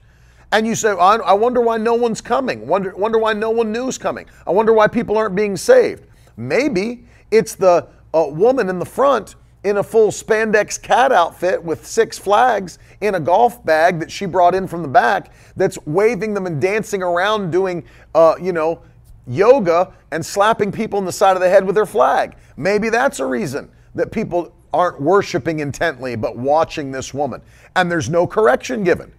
[0.53, 2.67] And you say, I wonder why no one's coming.
[2.67, 4.27] Wonder, wonder why no one new's coming.
[4.47, 6.05] I wonder why people aren't being saved.
[6.37, 9.35] Maybe it's the uh, woman in the front
[9.65, 14.25] in a full spandex cat outfit with six flags in a golf bag that she
[14.25, 17.83] brought in from the back that's waving them and dancing around doing,
[18.15, 18.81] uh, you know,
[19.27, 22.37] yoga and slapping people in the side of the head with her flag.
[22.57, 27.41] Maybe that's a reason that people aren't worshiping intently but watching this woman.
[27.75, 29.13] And there's no correction given.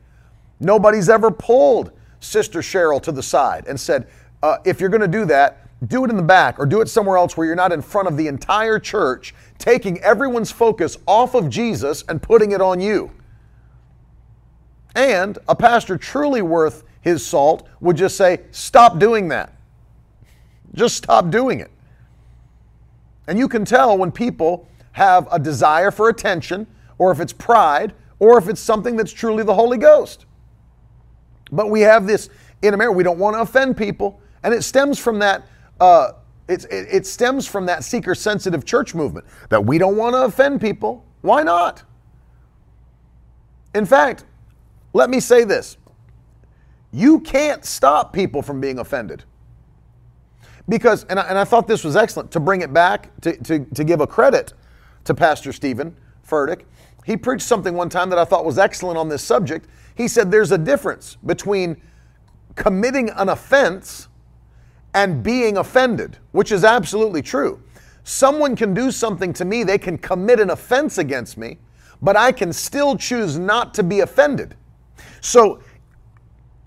[0.59, 4.07] Nobody's ever pulled Sister Cheryl to the side and said,
[4.43, 6.89] uh, if you're going to do that, do it in the back or do it
[6.89, 11.35] somewhere else where you're not in front of the entire church, taking everyone's focus off
[11.35, 13.11] of Jesus and putting it on you.
[14.95, 19.53] And a pastor truly worth his salt would just say, stop doing that.
[20.77, 21.71] Just stop doing it.
[23.27, 26.67] And you can tell when people have a desire for attention,
[26.99, 30.25] or if it's pride, or if it's something that's truly the Holy Ghost.
[31.51, 32.29] But we have this
[32.61, 32.95] in America.
[32.95, 35.47] We don't want to offend people, and it stems from that.
[35.79, 36.13] Uh,
[36.47, 41.05] it, it stems from that seeker-sensitive church movement that we don't want to offend people.
[41.21, 41.83] Why not?
[43.75, 44.25] In fact,
[44.93, 45.77] let me say this:
[46.91, 49.23] you can't stop people from being offended
[50.69, 53.65] because, and I, and I thought this was excellent to bring it back to, to,
[53.65, 54.53] to give a credit
[55.05, 55.95] to Pastor Steven
[56.27, 56.63] Furtick.
[57.05, 59.67] He preached something one time that I thought was excellent on this subject.
[59.95, 61.81] He said there's a difference between
[62.55, 64.09] committing an offense
[64.93, 67.61] and being offended, which is absolutely true.
[68.03, 71.59] Someone can do something to me, they can commit an offense against me,
[72.01, 74.55] but I can still choose not to be offended.
[75.21, 75.61] So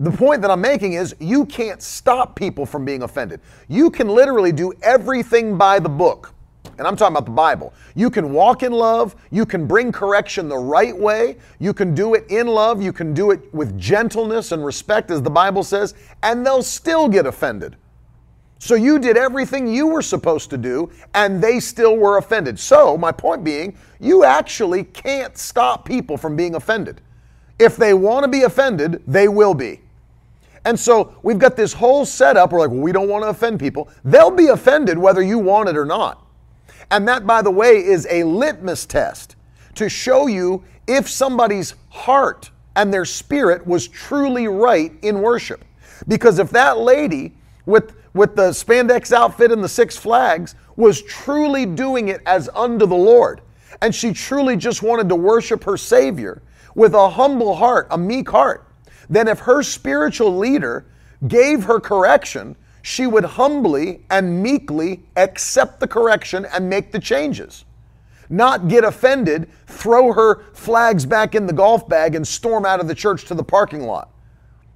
[0.01, 3.39] the point that I'm making is you can't stop people from being offended.
[3.67, 6.33] You can literally do everything by the book.
[6.79, 7.71] And I'm talking about the Bible.
[7.93, 9.15] You can walk in love.
[9.29, 11.37] You can bring correction the right way.
[11.59, 12.81] You can do it in love.
[12.81, 15.93] You can do it with gentleness and respect, as the Bible says,
[16.23, 17.75] and they'll still get offended.
[18.57, 22.59] So you did everything you were supposed to do, and they still were offended.
[22.59, 27.01] So, my point being, you actually can't stop people from being offended.
[27.59, 29.81] If they want to be offended, they will be.
[30.65, 32.51] And so we've got this whole setup.
[32.51, 33.89] We're like, well, we don't want to offend people.
[34.03, 36.25] They'll be offended whether you want it or not.
[36.91, 39.35] And that, by the way, is a litmus test
[39.75, 45.65] to show you if somebody's heart and their spirit was truly right in worship.
[46.07, 47.33] Because if that lady
[47.65, 52.85] with, with the spandex outfit and the six flags was truly doing it as unto
[52.85, 53.41] the Lord,
[53.81, 56.41] and she truly just wanted to worship her Savior
[56.75, 58.67] with a humble heart, a meek heart,
[59.11, 60.85] then if her spiritual leader
[61.27, 67.65] gave her correction, she would humbly and meekly accept the correction and make the changes.
[68.29, 72.87] Not get offended, throw her flags back in the golf bag, and storm out of
[72.87, 74.09] the church to the parking lot.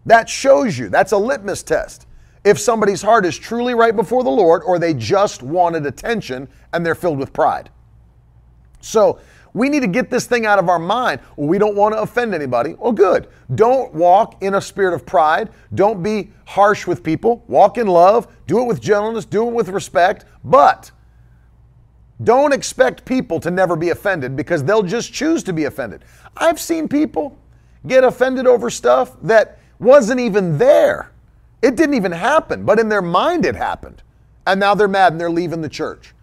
[0.05, 2.05] That shows you, that's a litmus test.
[2.43, 6.85] If somebody's heart is truly right before the Lord or they just wanted attention and
[6.85, 7.71] they're filled with pride.
[8.81, 9.19] So,
[9.55, 11.21] we need to get this thing out of our mind.
[11.37, 12.73] We don't want to offend anybody.
[12.73, 13.29] Well, good.
[13.55, 15.49] Don't walk in a spirit of pride.
[15.73, 17.41] Don't be harsh with people.
[17.47, 18.27] Walk in love.
[18.47, 19.23] Do it with gentleness.
[19.23, 20.25] Do it with respect.
[20.43, 20.91] But
[22.21, 26.03] don't expect people to never be offended because they'll just choose to be offended.
[26.35, 27.37] I've seen people
[27.87, 31.13] get offended over stuff that wasn't even there.
[31.61, 34.03] It didn't even happen, but in their mind it happened.
[34.45, 36.13] And now they're mad and they're leaving the church.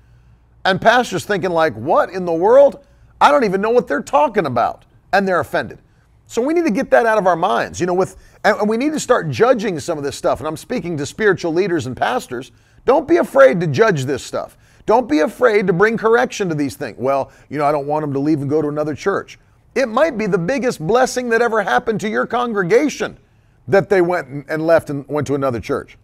[0.66, 2.84] And pastors thinking like, "What in the world?
[3.22, 4.84] I don't even know what they're talking about.
[5.12, 5.78] And they're offended.
[6.26, 8.76] So we need to get that out of our minds, you know, with, and we
[8.76, 10.40] need to start judging some of this stuff.
[10.40, 12.50] And I'm speaking to spiritual leaders and pastors.
[12.84, 14.56] Don't be afraid to judge this stuff.
[14.86, 16.96] Don't be afraid to bring correction to these things.
[16.98, 19.38] Well, you know, I don't want them to leave and go to another church.
[19.74, 23.18] It might be the biggest blessing that ever happened to your congregation
[23.68, 25.96] that they went and left and went to another church.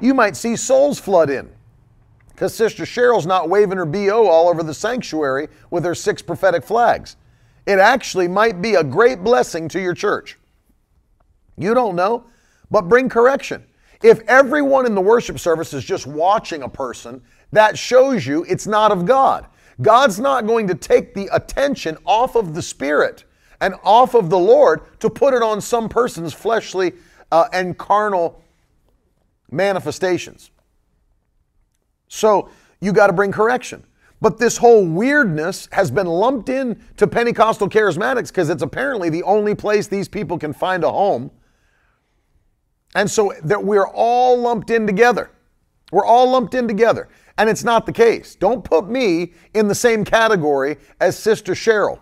[0.00, 1.50] You might see souls flood in
[2.38, 6.62] because Sister Cheryl's not waving her BO all over the sanctuary with her six prophetic
[6.62, 7.16] flags.
[7.66, 10.38] It actually might be a great blessing to your church.
[11.56, 12.26] You don't know,
[12.70, 13.64] but bring correction.
[14.04, 17.20] If everyone in the worship service is just watching a person,
[17.50, 19.48] that shows you it's not of God.
[19.82, 23.24] God's not going to take the attention off of the Spirit
[23.60, 26.92] and off of the Lord to put it on some person's fleshly
[27.32, 28.40] uh, and carnal
[29.50, 30.52] manifestations.
[32.08, 32.50] So
[32.80, 33.84] you got to bring correction.
[34.20, 39.22] But this whole weirdness has been lumped in to Pentecostal charismatics because it's apparently the
[39.22, 41.30] only place these people can find a home.
[42.96, 45.30] And so that we're all lumped in together.
[45.92, 47.08] We're all lumped in together.
[47.36, 48.34] And it's not the case.
[48.34, 52.00] Don't put me in the same category as Sister Cheryl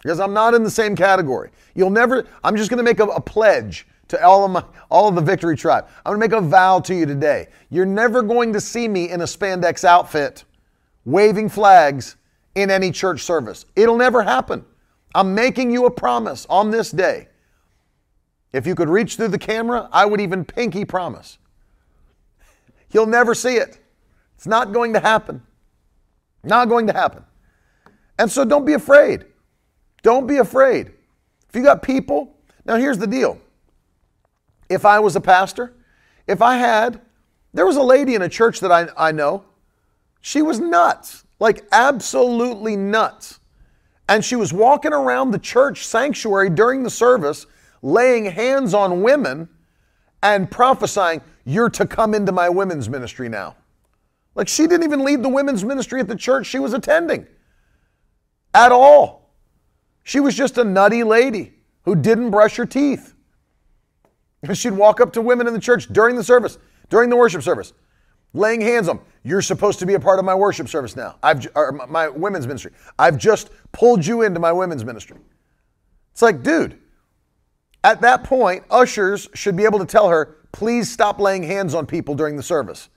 [0.00, 1.50] because I'm not in the same category.
[1.74, 5.08] You'll never, I'm just going to make a, a pledge to all of my all
[5.08, 5.86] of the victory tribe.
[6.04, 7.48] I'm going to make a vow to you today.
[7.70, 10.44] You're never going to see me in a spandex outfit
[11.04, 12.16] waving flags
[12.54, 13.64] in any church service.
[13.76, 14.64] It'll never happen.
[15.14, 17.28] I'm making you a promise on this day.
[18.52, 21.38] If you could reach through the camera, I would even pinky promise.
[22.92, 23.78] You'll never see it.
[24.36, 25.42] It's not going to happen.
[26.42, 27.24] Not going to happen.
[28.18, 29.26] And so don't be afraid.
[30.02, 30.92] Don't be afraid.
[31.48, 33.38] If you got people, now here's the deal
[34.68, 35.74] if I was a pastor,
[36.26, 37.00] if I had,
[37.54, 39.44] there was a lady in a church that I, I know,
[40.20, 43.40] she was nuts, like absolutely nuts.
[44.08, 47.46] And she was walking around the church sanctuary during the service,
[47.82, 49.48] laying hands on women
[50.22, 53.56] and prophesying, You're to come into my women's ministry now.
[54.34, 57.26] Like she didn't even lead the women's ministry at the church she was attending
[58.54, 59.32] at all.
[60.04, 63.14] She was just a nutty lady who didn't brush her teeth.
[64.52, 66.58] She'd walk up to women in the church during the service,
[66.90, 67.72] during the worship service,
[68.32, 69.06] laying hands on them.
[69.24, 71.16] You're supposed to be a part of my worship service now.
[71.22, 71.46] I've
[71.88, 72.72] my women's ministry.
[72.98, 75.18] I've just pulled you into my women's ministry.
[76.12, 76.78] It's like, dude,
[77.84, 81.86] at that point, ushers should be able to tell her, please stop laying hands on
[81.86, 82.88] people during the service.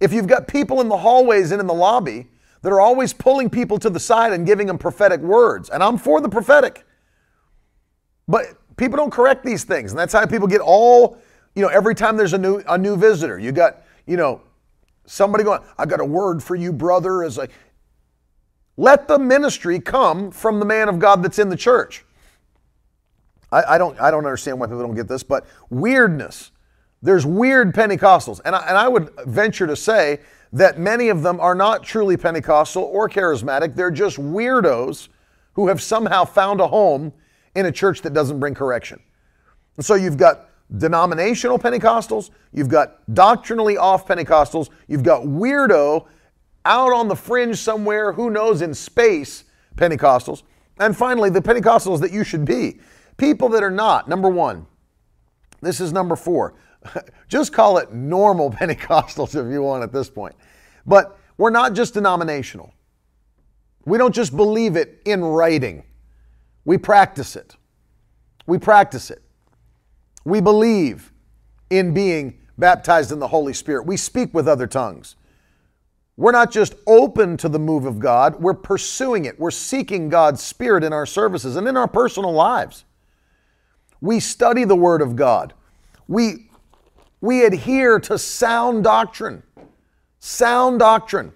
[0.00, 2.28] If you've got people in the hallways and in the lobby
[2.62, 5.98] that are always pulling people to the side and giving them prophetic words, and I'm
[5.98, 6.84] for the prophetic,
[8.26, 8.46] but
[8.78, 9.92] people don't correct these things.
[9.92, 11.18] And that's how people get all,
[11.54, 14.40] you know, every time there's a new a new visitor, you got, you know,
[15.04, 17.50] somebody going, I got a word for you, brother, as like
[18.78, 22.04] let the ministry come from the man of God that's in the church.
[23.50, 26.52] I, I, don't I don't understand why people don't get this, but weirdness.
[27.02, 28.40] There's weird Pentecostals.
[28.44, 30.20] And I, and I would venture to say
[30.52, 33.74] that many of them are not truly Pentecostal or charismatic.
[33.74, 35.08] They're just weirdos
[35.54, 37.12] who have somehow found a home
[37.58, 39.00] in a church that doesn't bring correction.
[39.76, 46.06] And so you've got denominational Pentecostals, you've got doctrinally off Pentecostals, you've got weirdo
[46.64, 49.44] out on the fringe somewhere, who knows, in space
[49.76, 50.42] Pentecostals.
[50.78, 52.78] And finally, the Pentecostals that you should be.
[53.16, 54.66] People that are not, number one,
[55.60, 56.54] this is number four.
[57.28, 60.36] just call it normal Pentecostals if you want at this point.
[60.86, 62.72] But we're not just denominational.
[63.84, 65.82] We don't just believe it in writing.
[66.68, 67.56] We practice it.
[68.46, 69.22] We practice it.
[70.26, 71.14] We believe
[71.70, 73.86] in being baptized in the Holy Spirit.
[73.86, 75.16] We speak with other tongues.
[76.18, 79.40] We're not just open to the move of God, we're pursuing it.
[79.40, 82.84] We're seeking God's Spirit in our services and in our personal lives.
[84.02, 85.54] We study the Word of God.
[86.06, 86.50] We,
[87.22, 89.42] we adhere to sound doctrine.
[90.18, 91.32] Sound doctrine.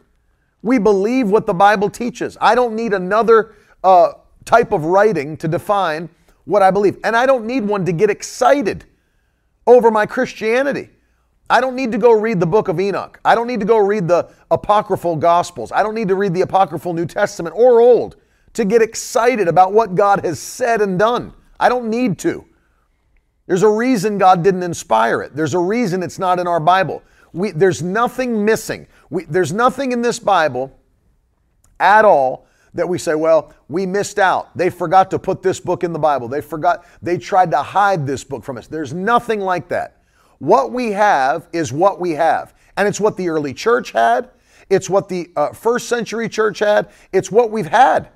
[0.60, 2.36] We believe what the Bible teaches.
[2.38, 4.12] I don't need another uh,
[4.44, 6.08] type of writing to define
[6.44, 6.98] what I believe.
[7.04, 8.84] And I don't need one to get excited
[9.66, 10.90] over my Christianity.
[11.48, 13.20] I don't need to go read the book of Enoch.
[13.24, 15.70] I don't need to go read the apocryphal gospels.
[15.70, 18.16] I don't need to read the apocryphal New Testament or Old
[18.54, 21.32] to get excited about what God has said and done.
[21.60, 22.44] I don't need to.
[23.46, 25.34] There's a reason God didn't inspire it.
[25.34, 27.02] There's a reason it's not in our Bible.
[27.32, 28.86] We, there's nothing missing.
[29.10, 30.78] We, there's nothing in this Bible
[31.80, 34.56] at all that we say, well, we missed out.
[34.56, 36.28] They forgot to put this book in the Bible.
[36.28, 38.66] They forgot, they tried to hide this book from us.
[38.66, 40.02] There's nothing like that.
[40.38, 42.54] What we have is what we have.
[42.76, 44.30] And it's what the early church had,
[44.70, 48.08] it's what the uh, first century church had, it's what we've had.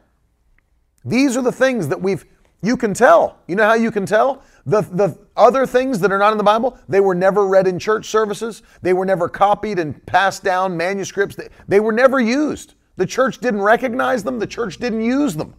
[1.04, 2.24] These are the things that we've,
[2.62, 3.38] you can tell.
[3.46, 4.42] You know how you can tell?
[4.64, 7.78] The, the other things that are not in the Bible, they were never read in
[7.78, 8.62] church services.
[8.82, 11.36] They were never copied and passed down manuscripts.
[11.36, 12.74] They, they were never used.
[12.96, 15.54] The church didn't recognize them, the church didn't use them.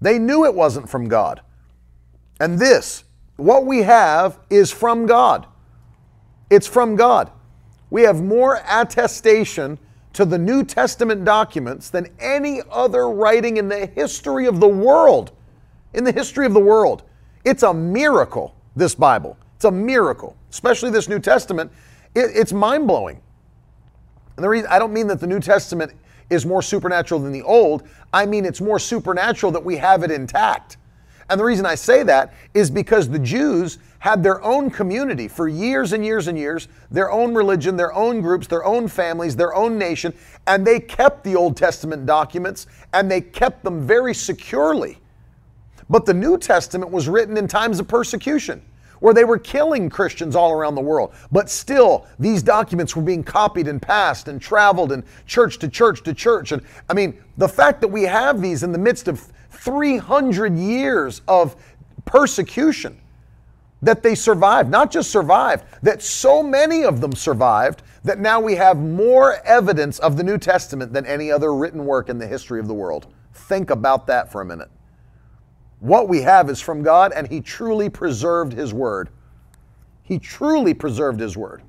[0.00, 1.40] They knew it wasn't from God.
[2.40, 3.04] And this,
[3.36, 5.46] what we have, is from God.
[6.50, 7.30] It's from God.
[7.90, 9.78] We have more attestation
[10.14, 15.32] to the New Testament documents than any other writing in the history of the world.
[15.94, 17.04] In the history of the world.
[17.44, 19.38] It's a miracle, this Bible.
[19.56, 21.70] It's a miracle, especially this New Testament.
[22.14, 23.20] It, it's mind blowing.
[24.36, 25.92] And the reason I don't mean that the New Testament
[26.32, 27.86] is more supernatural than the old.
[28.12, 30.78] I mean, it's more supernatural that we have it intact.
[31.28, 35.46] And the reason I say that is because the Jews had their own community for
[35.46, 39.54] years and years and years, their own religion, their own groups, their own families, their
[39.54, 40.12] own nation,
[40.46, 44.98] and they kept the Old Testament documents and they kept them very securely.
[45.88, 48.62] But the New Testament was written in times of persecution
[49.02, 51.12] where they were killing Christians all around the world.
[51.32, 56.04] But still, these documents were being copied and passed and traveled and church to church
[56.04, 56.52] to church.
[56.52, 59.20] And I mean, the fact that we have these in the midst of
[59.50, 61.56] 300 years of
[62.04, 62.96] persecution,
[63.82, 68.54] that they survived, not just survived, that so many of them survived that now we
[68.54, 72.60] have more evidence of the New Testament than any other written work in the history
[72.60, 73.08] of the world.
[73.34, 74.70] Think about that for a minute.
[75.82, 79.08] What we have is from God, and He truly preserved His word.
[80.04, 81.60] He truly preserved His word.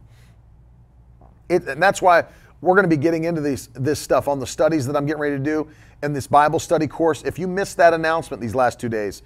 [1.50, 2.26] It, and that's why
[2.62, 5.20] we're going to be getting into these, this stuff on the studies that I'm getting
[5.20, 5.68] ready to do
[6.04, 7.24] and this Bible study course.
[7.24, 9.24] If you missed that announcement these last two days,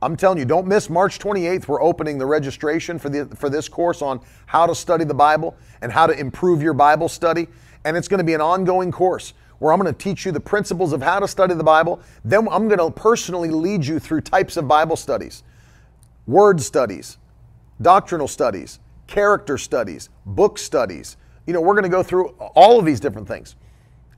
[0.00, 1.66] I'm telling you, don't miss March 28th.
[1.66, 5.56] We're opening the registration for, the, for this course on how to study the Bible
[5.82, 7.48] and how to improve your Bible study.
[7.84, 10.40] And it's going to be an ongoing course where I'm going to teach you the
[10.40, 12.00] principles of how to study the Bible.
[12.24, 15.42] Then I'm going to personally lead you through types of Bible studies,
[16.26, 17.18] word studies,
[17.80, 21.16] doctrinal studies, character studies, book studies.
[21.46, 23.56] You know, we're going to go through all of these different things.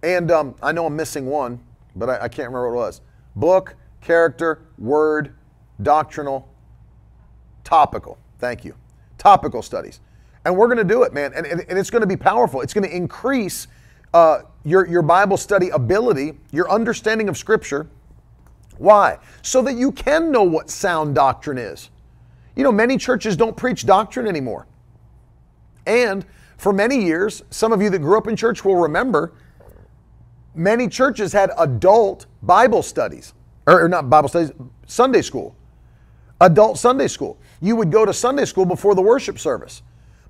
[0.03, 1.61] And um, I know I'm missing one,
[1.97, 3.01] but I, I can't remember what it was.
[3.37, 5.35] Book, character, word,
[5.83, 6.49] doctrinal,
[7.65, 8.19] topical.
[8.39, 8.75] Thank you.
[9.19, 10.01] Topical studies.
[10.45, 11.33] And we're going to do it, man.
[11.35, 12.63] And, and, and it's going to be powerful.
[12.63, 13.69] It's going to increase
[14.15, 17.89] uh, your, your Bible study ability, your understanding of Scripture.
[18.79, 19.19] Why?
[19.43, 21.91] So that you can know what sound doctrine is.
[22.57, 24.67] You know, many churches don't preach doctrine anymore.
[25.87, 26.25] And
[26.57, 29.33] for many years, some of you that grew up in church will remember
[30.55, 33.35] many churches had adult Bible studies,
[33.67, 34.53] or, or not Bible studies,
[34.87, 35.55] Sunday school.
[36.41, 37.39] Adult Sunday school.
[37.61, 39.83] You would go to Sunday school before the worship service.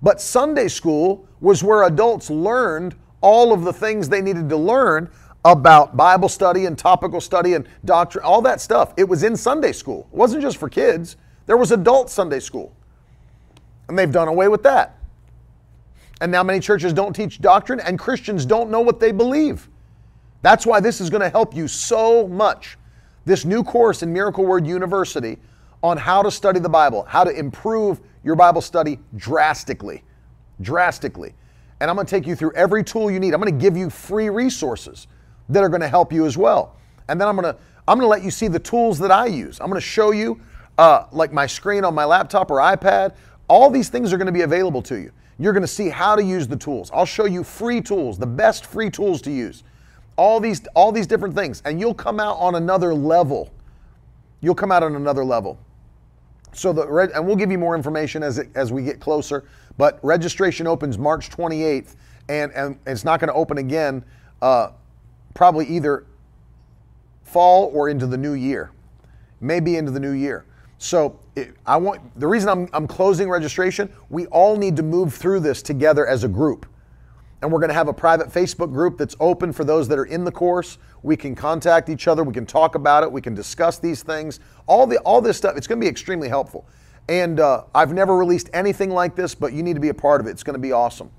[0.03, 5.11] But Sunday school was where adults learned all of the things they needed to learn
[5.45, 8.93] about Bible study and topical study and doctrine, all that stuff.
[8.97, 10.09] It was in Sunday school.
[10.13, 11.17] It wasn't just for kids,
[11.47, 12.75] there was adult Sunday school.
[13.89, 14.97] And they've done away with that.
[16.21, 19.69] And now many churches don't teach doctrine, and Christians don't know what they believe.
[20.43, 22.77] That's why this is going to help you so much.
[23.25, 25.39] This new course in Miracle Word University
[25.83, 30.03] on how to study the Bible, how to improve your Bible study drastically.
[30.61, 31.35] Drastically.
[31.81, 33.35] And I'm going to take you through every tool you need.
[33.35, 35.07] I'm going to give you free resources
[35.49, 36.77] that are going to help you as well.
[37.09, 37.59] And then I'm going to
[37.89, 39.61] I'm going to let you see the tools that I use.
[39.61, 40.41] I'm going to show you
[40.79, 43.15] uh, like my screen on my laptop or iPad.
[43.49, 45.11] All these things are going to be available to you.
[45.39, 46.91] You're going to see how to use the tools.
[46.95, 49.65] I'll show you free tools, the best free tools to use.
[50.17, 53.51] All these all these different things and you'll come out on another level.
[54.41, 55.59] You'll come out on another level.
[56.53, 59.45] So the and we'll give you more information as it, as we get closer.
[59.77, 61.97] But registration opens March 28th,
[62.29, 64.05] and, and it's not going to open again
[64.43, 64.71] uh,
[65.35, 66.07] probably either
[67.23, 68.73] fall or into the new year,
[69.41, 70.45] maybe into the new year.
[70.79, 73.93] So it, I want the reason I'm, I'm closing registration.
[74.09, 76.67] We all need to move through this together as a group,
[77.43, 80.07] and we're going to have a private Facebook group that's open for those that are
[80.07, 80.79] in the course.
[81.03, 82.25] We can contact each other.
[82.25, 83.13] We can talk about it.
[83.13, 84.41] We can discuss these things.
[84.67, 85.57] All the all this stuff.
[85.57, 86.67] It's going to be extremely helpful.
[87.09, 90.21] And uh, I've never released anything like this, but you need to be a part
[90.21, 90.31] of it.
[90.31, 91.11] It's going to be awesome.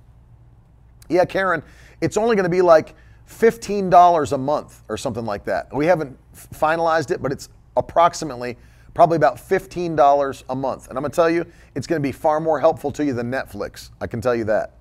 [1.10, 1.64] Yeah, Karen,
[1.99, 2.95] it's only going to be like
[3.28, 5.74] $15 a month or something like that.
[5.74, 8.58] We haven't finalized it, but it's approximately
[8.94, 10.88] probably about $15 a month.
[10.90, 11.45] And I'm going to tell you,
[11.76, 13.90] it's going to be far more helpful to you than Netflix.
[14.02, 14.78] I can tell you that.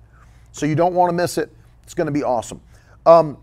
[0.51, 1.51] So you don't want to miss it.
[1.83, 2.61] It's going to be awesome.
[3.05, 3.37] Um,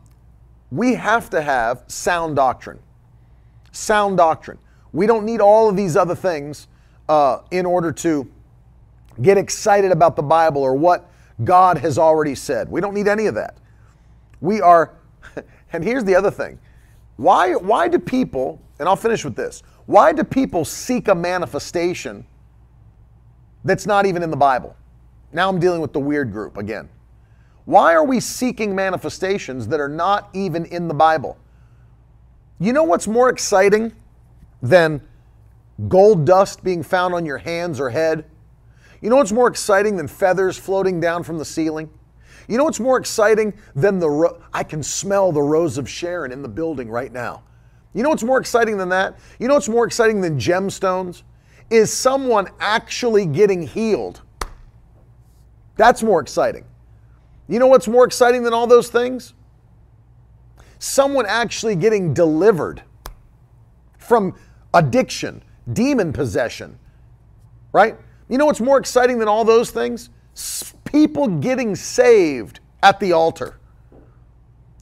[0.71, 2.79] we have to have sound doctrine.
[3.73, 4.59] Sound doctrine.
[4.93, 6.69] We don't need all of these other things
[7.09, 8.31] uh, in order to
[9.23, 11.11] get excited about the Bible or what
[11.45, 12.69] God has already said.
[12.69, 13.57] We don't need any of that.
[14.41, 14.95] We are,
[15.73, 16.59] and here's the other thing.
[17.17, 22.25] Why, why do people, and I'll finish with this, why do people seek a manifestation
[23.65, 24.77] that's not even in the Bible?
[25.33, 26.89] Now I'm dealing with the weird group again.
[27.65, 31.37] Why are we seeking manifestations that are not even in the Bible?
[32.59, 33.93] You know what's more exciting
[34.63, 35.01] than
[35.87, 38.25] gold dust being found on your hands or head?
[39.01, 41.89] You know what's more exciting than feathers floating down from the ceiling?
[42.49, 46.33] You know what's more exciting than the ro- I can smell the rose of Sharon
[46.33, 47.43] in the building right now.
[47.95, 49.19] You know what's more exciting than that?
[49.39, 51.23] You know what's more exciting than gemstones?
[51.71, 54.23] Is someone actually getting healed.
[55.77, 56.65] That's more exciting.
[57.49, 59.35] You know what's more exciting than all those things?
[60.79, 62.83] Someone actually getting delivered
[63.99, 64.35] from
[64.75, 65.43] addiction,
[65.73, 66.79] demon possession,
[67.73, 67.97] right?
[68.29, 70.11] You know what's more exciting than all those things?
[70.85, 73.59] People getting saved at the altar.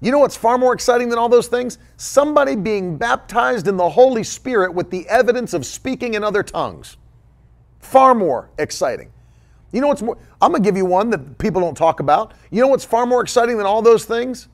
[0.00, 1.78] You know what's far more exciting than all those things?
[1.96, 6.96] Somebody being baptized in the Holy Spirit with the evidence of speaking in other tongues.
[7.80, 9.10] Far more exciting.
[9.72, 10.18] You know what's more?
[10.40, 12.34] I'm going to give you one that people don't talk about.
[12.50, 14.48] You know what's far more exciting than all those things?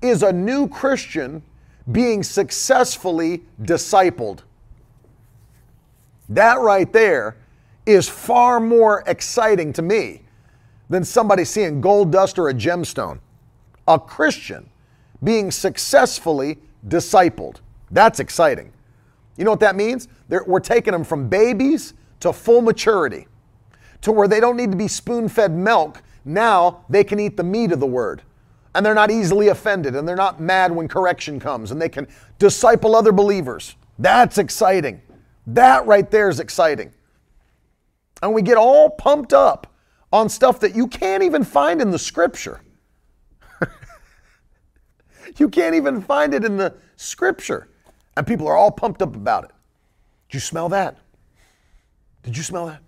[0.00, 1.42] Is a new Christian
[1.90, 4.40] being successfully discipled.
[6.28, 7.36] That right there
[7.86, 10.22] is far more exciting to me
[10.90, 13.20] than somebody seeing gold dust or a gemstone.
[13.86, 14.68] A Christian
[15.24, 17.56] being successfully discipled.
[17.90, 18.72] That's exciting.
[19.36, 20.08] You know what that means?
[20.28, 23.26] They're, we're taking them from babies to full maturity,
[24.02, 26.02] to where they don't need to be spoon fed milk.
[26.24, 28.22] Now they can eat the meat of the word.
[28.74, 32.06] And they're not easily offended and they're not mad when correction comes and they can
[32.38, 33.76] disciple other believers.
[33.98, 35.00] That's exciting.
[35.48, 36.92] That right there is exciting
[38.22, 39.72] and we get all pumped up
[40.12, 42.60] on stuff that you can't even find in the scripture.
[45.36, 47.68] you can't even find it in the scripture.
[48.16, 49.50] And people are all pumped up about it.
[50.28, 50.98] Did you smell that?
[52.22, 52.82] Did you smell that?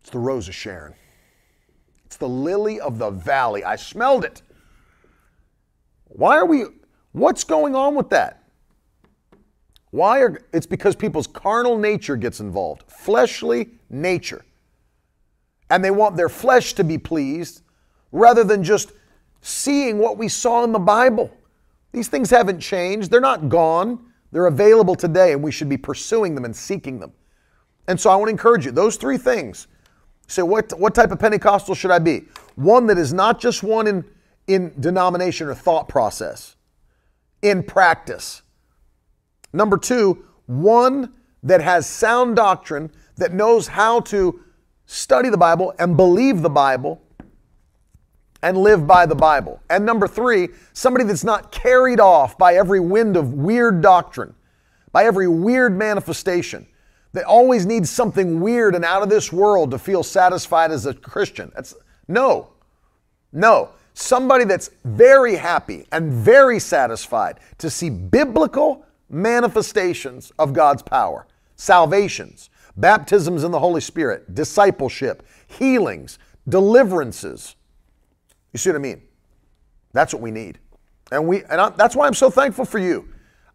[0.00, 0.94] It's the rose of Sharon.
[2.04, 3.64] It's the lily of the valley.
[3.64, 4.42] I smelled it.
[6.04, 6.64] Why are we,
[7.12, 8.35] what's going on with that?
[9.96, 14.44] Why are it's because people's carnal nature gets involved, fleshly nature.
[15.70, 17.62] And they want their flesh to be pleased
[18.12, 18.92] rather than just
[19.40, 21.34] seeing what we saw in the Bible.
[21.92, 24.12] These things haven't changed, they're not gone.
[24.32, 27.12] They're available today, and we should be pursuing them and seeking them.
[27.88, 29.66] And so I want to encourage you those three things.
[30.26, 32.24] Say, what, what type of Pentecostal should I be?
[32.56, 34.04] One that is not just one in,
[34.46, 36.56] in denomination or thought process,
[37.40, 38.42] in practice.
[39.56, 44.40] Number two, one that has sound doctrine, that knows how to
[44.84, 47.00] study the Bible and believe the Bible
[48.42, 49.60] and live by the Bible.
[49.70, 54.34] And number three, somebody that's not carried off by every wind of weird doctrine,
[54.92, 56.66] by every weird manifestation.
[57.12, 60.92] They always need something weird and out of this world to feel satisfied as a
[60.94, 61.50] Christian.
[61.54, 61.74] That's
[62.06, 62.50] no,
[63.32, 63.70] no.
[63.94, 71.26] Somebody that's very happy and very satisfied to see biblical manifestations of God's power,
[71.56, 76.18] salvations, baptisms in the Holy Spirit, discipleship, healings,
[76.48, 77.56] deliverances.
[78.52, 79.02] You see what I mean?
[79.92, 80.58] That's what we need.
[81.10, 83.08] And we and I, that's why I'm so thankful for you.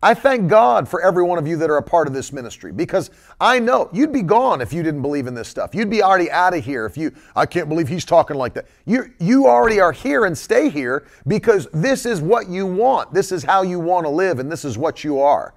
[0.04, 2.72] I thank God for every one of you that are a part of this ministry
[2.72, 5.76] because I know you'd be gone if you didn't believe in this stuff.
[5.76, 8.66] You'd be already out of here if you I can't believe he's talking like that.
[8.86, 13.14] You you already are here and stay here because this is what you want.
[13.14, 15.54] This is how you want to live and this is what you are.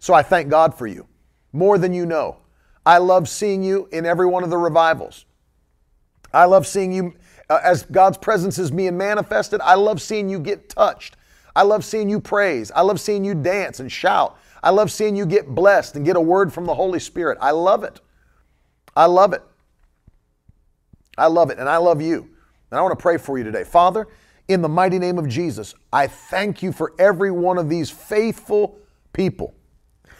[0.00, 1.06] So I thank God for you
[1.52, 2.38] more than you know.
[2.84, 5.26] I love seeing you in every one of the revivals.
[6.32, 7.14] I love seeing you
[7.48, 11.16] uh, as God's presence is being manifested, I love seeing you get touched.
[11.56, 12.70] I love seeing you praise.
[12.70, 14.38] I love seeing you dance and shout.
[14.62, 17.38] I love seeing you get blessed and get a word from the Holy Spirit.
[17.40, 18.00] I love it.
[18.94, 19.42] I love it.
[21.16, 21.58] I love it.
[21.58, 22.28] And I love you.
[22.70, 23.64] And I want to pray for you today.
[23.64, 24.06] Father,
[24.48, 28.78] in the mighty name of Jesus, I thank you for every one of these faithful
[29.14, 29.54] people.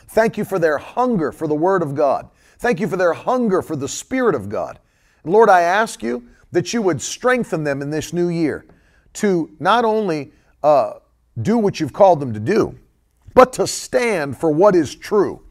[0.09, 2.31] Thank you for their hunger for the Word of God.
[2.59, 4.79] Thank you for their hunger for the Spirit of God.
[5.23, 8.65] Lord, I ask you that you would strengthen them in this new year
[9.15, 10.33] to not only
[10.63, 10.95] uh,
[11.41, 12.79] do what you've called them to do,
[13.35, 15.43] but to stand for what is true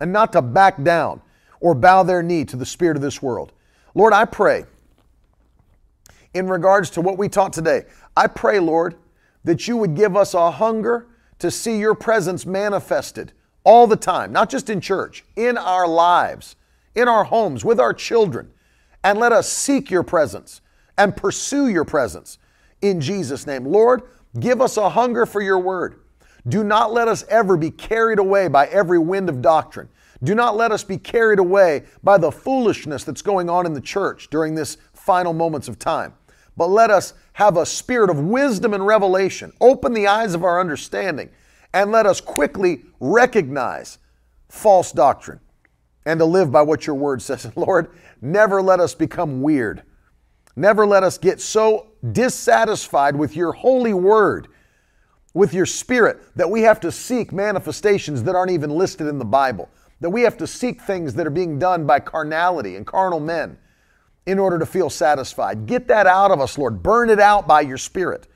[0.00, 1.20] and not to back down
[1.60, 3.52] or bow their knee to the spirit of this world.
[3.94, 4.64] Lord, I pray
[6.34, 7.84] in regards to what we taught today,
[8.16, 8.96] I pray, Lord,
[9.44, 11.06] that you would give us a hunger
[11.38, 16.56] to see your presence manifested all the time, not just in church, in our lives,
[16.94, 18.50] in our homes, with our children.
[19.02, 20.60] And let us seek your presence
[20.96, 22.38] and pursue your presence
[22.80, 23.64] in Jesus' name.
[23.64, 24.02] Lord,
[24.38, 26.00] give us a hunger for your word.
[26.46, 29.88] Do not let us ever be carried away by every wind of doctrine.
[30.22, 33.80] Do not let us be carried away by the foolishness that's going on in the
[33.80, 36.14] church during this final moments of time.
[36.56, 39.52] But let us have a spirit of wisdom and revelation.
[39.60, 41.30] Open the eyes of our understanding
[41.72, 43.98] and let us quickly recognize
[44.48, 45.40] false doctrine
[46.06, 47.50] and to live by what your word says.
[47.56, 47.90] Lord,
[48.20, 49.82] never let us become weird.
[50.56, 54.48] Never let us get so dissatisfied with your holy word,
[55.32, 59.24] with your spirit, that we have to seek manifestations that aren't even listed in the
[59.24, 59.68] Bible,
[60.00, 63.58] that we have to seek things that are being done by carnality and carnal men
[64.26, 65.66] in order to feel satisfied.
[65.66, 66.82] Get that out of us, Lord.
[66.82, 68.28] Burn it out by your spirit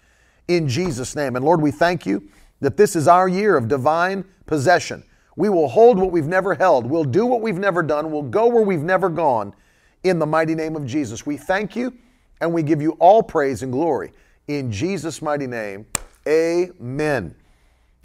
[0.49, 1.37] in Jesus' name.
[1.37, 2.29] And Lord, we thank you
[2.61, 5.05] that this is our year of divine possession.
[5.37, 6.85] We will hold what we've never held.
[6.85, 8.11] We'll do what we've never done.
[8.11, 9.55] We'll go where we've never gone
[10.03, 11.25] in the mighty name of Jesus.
[11.25, 11.97] We thank you
[12.41, 14.13] and we give you all praise and glory.
[14.47, 15.87] In Jesus' mighty name,
[16.27, 17.35] amen.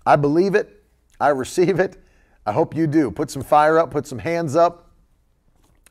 [0.06, 0.84] I believe it.
[1.20, 1.98] I receive it.
[2.46, 3.10] I hope you do.
[3.12, 4.90] Put some fire up, put some hands up.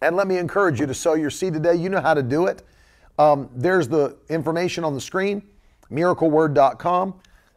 [0.02, 1.76] And let me encourage you to sow your seed today.
[1.76, 2.62] You know how to do it.
[3.18, 5.42] Um, there's the information on the screen,
[5.90, 7.14] miracleword.com.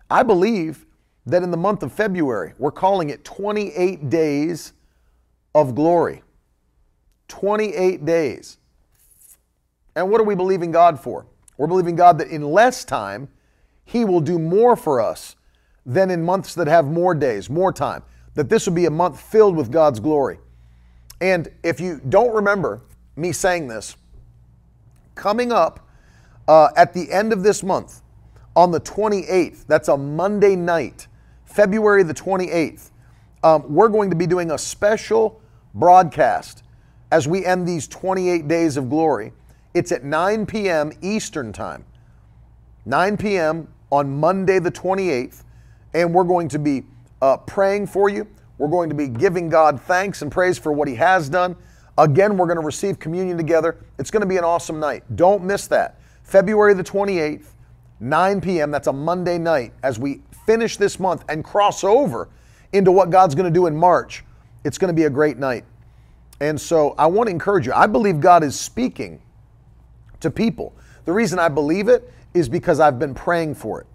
[0.10, 0.86] I believe
[1.26, 4.74] that in the month of February, we're calling it 28 days
[5.56, 6.22] of glory.
[7.28, 8.57] 28 days.
[9.95, 11.26] And what are we believing God for?
[11.57, 13.30] We're believing God that in less time,
[13.85, 15.35] He will do more for us
[15.85, 18.03] than in months that have more days, more time.
[18.34, 20.39] That this will be a month filled with God's glory.
[21.22, 22.81] And if you don't remember
[23.15, 23.95] me saying this,
[25.13, 25.88] coming up
[26.47, 28.01] uh, at the end of this month,
[28.55, 31.07] on the 28th, that's a Monday night,
[31.45, 32.91] February the 28th,
[33.43, 35.41] um, we're going to be doing a special
[35.73, 36.63] broadcast
[37.11, 39.31] as we end these 28 days of glory.
[39.76, 40.93] It's at 9 p.m.
[41.02, 41.84] Eastern Time.
[42.85, 43.68] 9 p.m.
[43.91, 45.43] on Monday, the 28th.
[45.93, 46.84] And we're going to be
[47.22, 48.26] uh, praying for you.
[48.57, 51.57] We're going to be giving God thanks and praise for what He has done.
[51.97, 53.84] Again, we're going to receive communion together.
[53.99, 55.03] It's going to be an awesome night.
[55.18, 55.99] Don't miss that.
[56.23, 57.47] February the 28th,
[57.99, 58.72] 9 p.m.
[58.72, 62.30] That's a Monday night as we finish this month and cross over
[62.72, 64.23] into what God's going to do in March.
[64.64, 65.65] It's going to be a great night.
[66.39, 67.73] And so I want to encourage you.
[67.73, 69.19] I believe God is speaking
[70.19, 70.75] to people.
[71.05, 73.87] The reason I believe it is because I've been praying for it.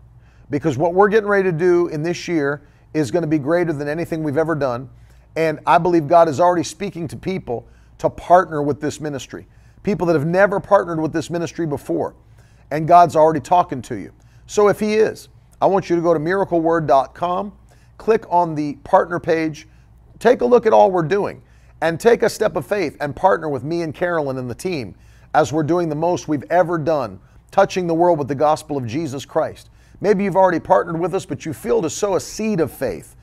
[0.49, 2.63] Because what we're getting ready to do in this year
[2.95, 4.89] is going to be greater than anything we've ever done.
[5.37, 7.69] And I believe God is already speaking to people
[7.99, 9.47] to partner with this ministry.
[9.83, 12.15] People that have never partnered with this ministry before.
[12.71, 14.13] And God's already talking to you.
[14.47, 15.29] So if He is,
[15.61, 17.53] I want you to go to miracleword.com,
[17.99, 19.69] click on the partner page,
[20.19, 21.43] take a look at all we're doing,
[21.83, 24.95] and take a step of faith and partner with me and Carolyn and the team
[25.35, 27.21] as we're doing the most we've ever done,
[27.51, 29.71] touching the world with the gospel of Jesus Christ.
[30.01, 33.17] Maybe you've already partnered with us, but you feel to sow a seed of faith.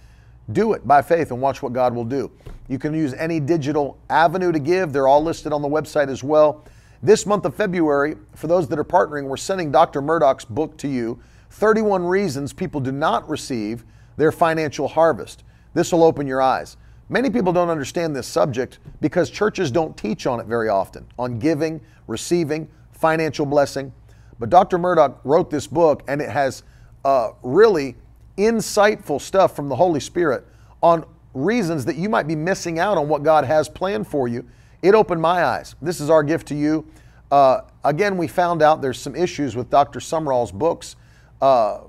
[0.52, 2.32] Do it by faith and watch what God will do.
[2.68, 6.24] You can use any digital avenue to give, they're all listed on the website as
[6.24, 6.64] well.
[7.04, 10.02] This month of February, for those that are partnering, we're sending Dr.
[10.02, 11.20] Murdock's book to you
[11.52, 13.86] 31 Reasons People Do Not Receive
[14.18, 15.44] Their Financial Harvest.
[15.74, 16.78] This will open your eyes.
[17.10, 21.40] Many people don't understand this subject because churches don't teach on it very often on
[21.40, 23.94] giving, receiving, financial blessing.
[24.40, 24.78] But Dr.
[24.78, 26.64] Murdock wrote this book and it has
[27.06, 27.96] uh, really
[28.38, 30.46] insightful stuff from the Holy Spirit
[30.82, 34.48] on reasons that you might be missing out on what God has planned for you.
[34.82, 35.76] It opened my eyes.
[35.82, 36.88] This is our gift to you.
[37.32, 40.00] Uh, again, we found out there's some issues with Dr.
[40.00, 40.96] Sumrall's books,
[41.42, 41.80] uh,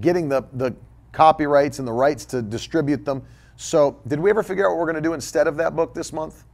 [0.00, 0.74] getting the, the
[1.12, 3.22] copyrights and the rights to distribute them.
[3.56, 5.94] So, did we ever figure out what we're going to do instead of that book
[5.94, 6.44] this month?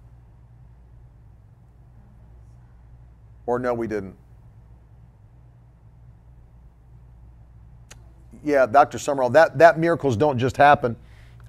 [3.50, 4.14] Or no, we didn't.
[8.44, 8.96] Yeah, Dr.
[8.96, 10.94] Sumrall, that, that miracles don't just happen.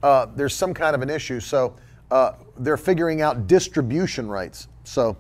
[0.02, 1.40] Uh, there's some kind of an issue.
[1.40, 1.76] So
[2.10, 4.68] uh, they're figuring out distribution rights.
[4.84, 5.16] So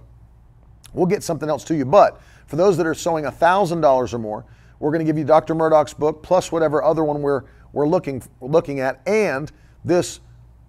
[0.91, 1.85] we'll get something else to you.
[1.85, 4.43] But for those that are sowing $1,000 or more,
[4.79, 5.53] we're going to give you Dr.
[5.53, 7.43] Murdock's book plus whatever other one we're,
[7.73, 9.51] we're looking, looking at and
[9.85, 10.19] this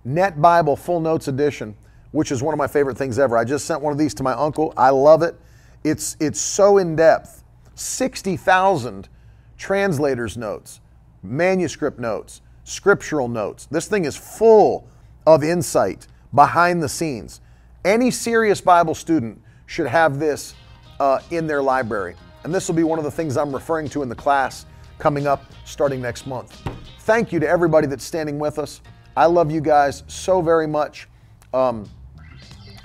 [0.05, 1.75] Net Bible Full Notes Edition,
[2.11, 3.35] which is one of my favorite things ever.
[3.39, 4.75] I just sent one of these to my uncle.
[4.77, 5.41] I love it.
[5.85, 7.43] It's, it's so in depth
[7.75, 9.09] 60,000
[9.57, 10.81] translators' notes,
[11.23, 13.67] manuscript notes, scriptural notes.
[13.67, 14.89] This thing is full
[15.27, 17.41] of insight behind the scenes.
[17.85, 20.55] Any serious Bible student should have this
[21.01, 22.15] uh, in their library.
[22.45, 24.67] And this will be one of the things I'm referring to in the class
[24.99, 26.61] coming up starting next month.
[27.01, 28.81] Thank you to everybody that's standing with us.
[29.17, 31.09] I love you guys so very much.
[31.53, 31.89] Um,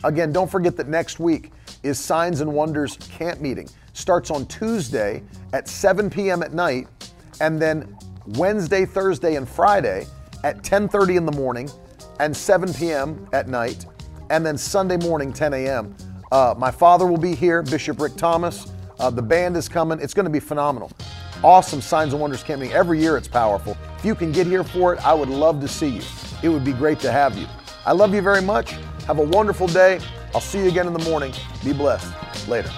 [0.03, 1.51] again, don't forget that next week
[1.87, 3.69] is Signs and Wonders camp meeting.
[3.93, 5.23] Starts on Tuesday
[5.53, 6.43] at 7 p.m.
[6.43, 6.87] at night,
[7.41, 10.05] and then Wednesday, Thursday, and Friday
[10.43, 11.69] at 10:30 in the morning
[12.19, 13.27] and 7 p.m.
[13.33, 13.85] at night,
[14.29, 15.95] and then Sunday morning 10 a.m.
[16.31, 18.71] Uh, my father will be here, Bishop Rick Thomas.
[18.99, 19.99] Uh, the band is coming.
[19.99, 20.91] It's going to be phenomenal.
[21.43, 22.71] Awesome Signs and Wonders camping.
[22.71, 23.77] Every year it's powerful.
[23.97, 26.01] If you can get here for it, I would love to see you.
[26.41, 27.47] It would be great to have you.
[27.85, 28.71] I love you very much.
[29.05, 29.99] Have a wonderful day.
[30.33, 31.33] I'll see you again in the morning.
[31.63, 32.13] Be blessed.
[32.47, 32.71] Later.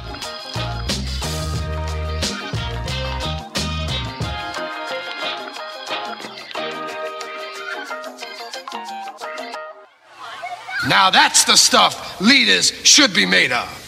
[10.87, 13.78] Now that's the stuff leaders should be made of.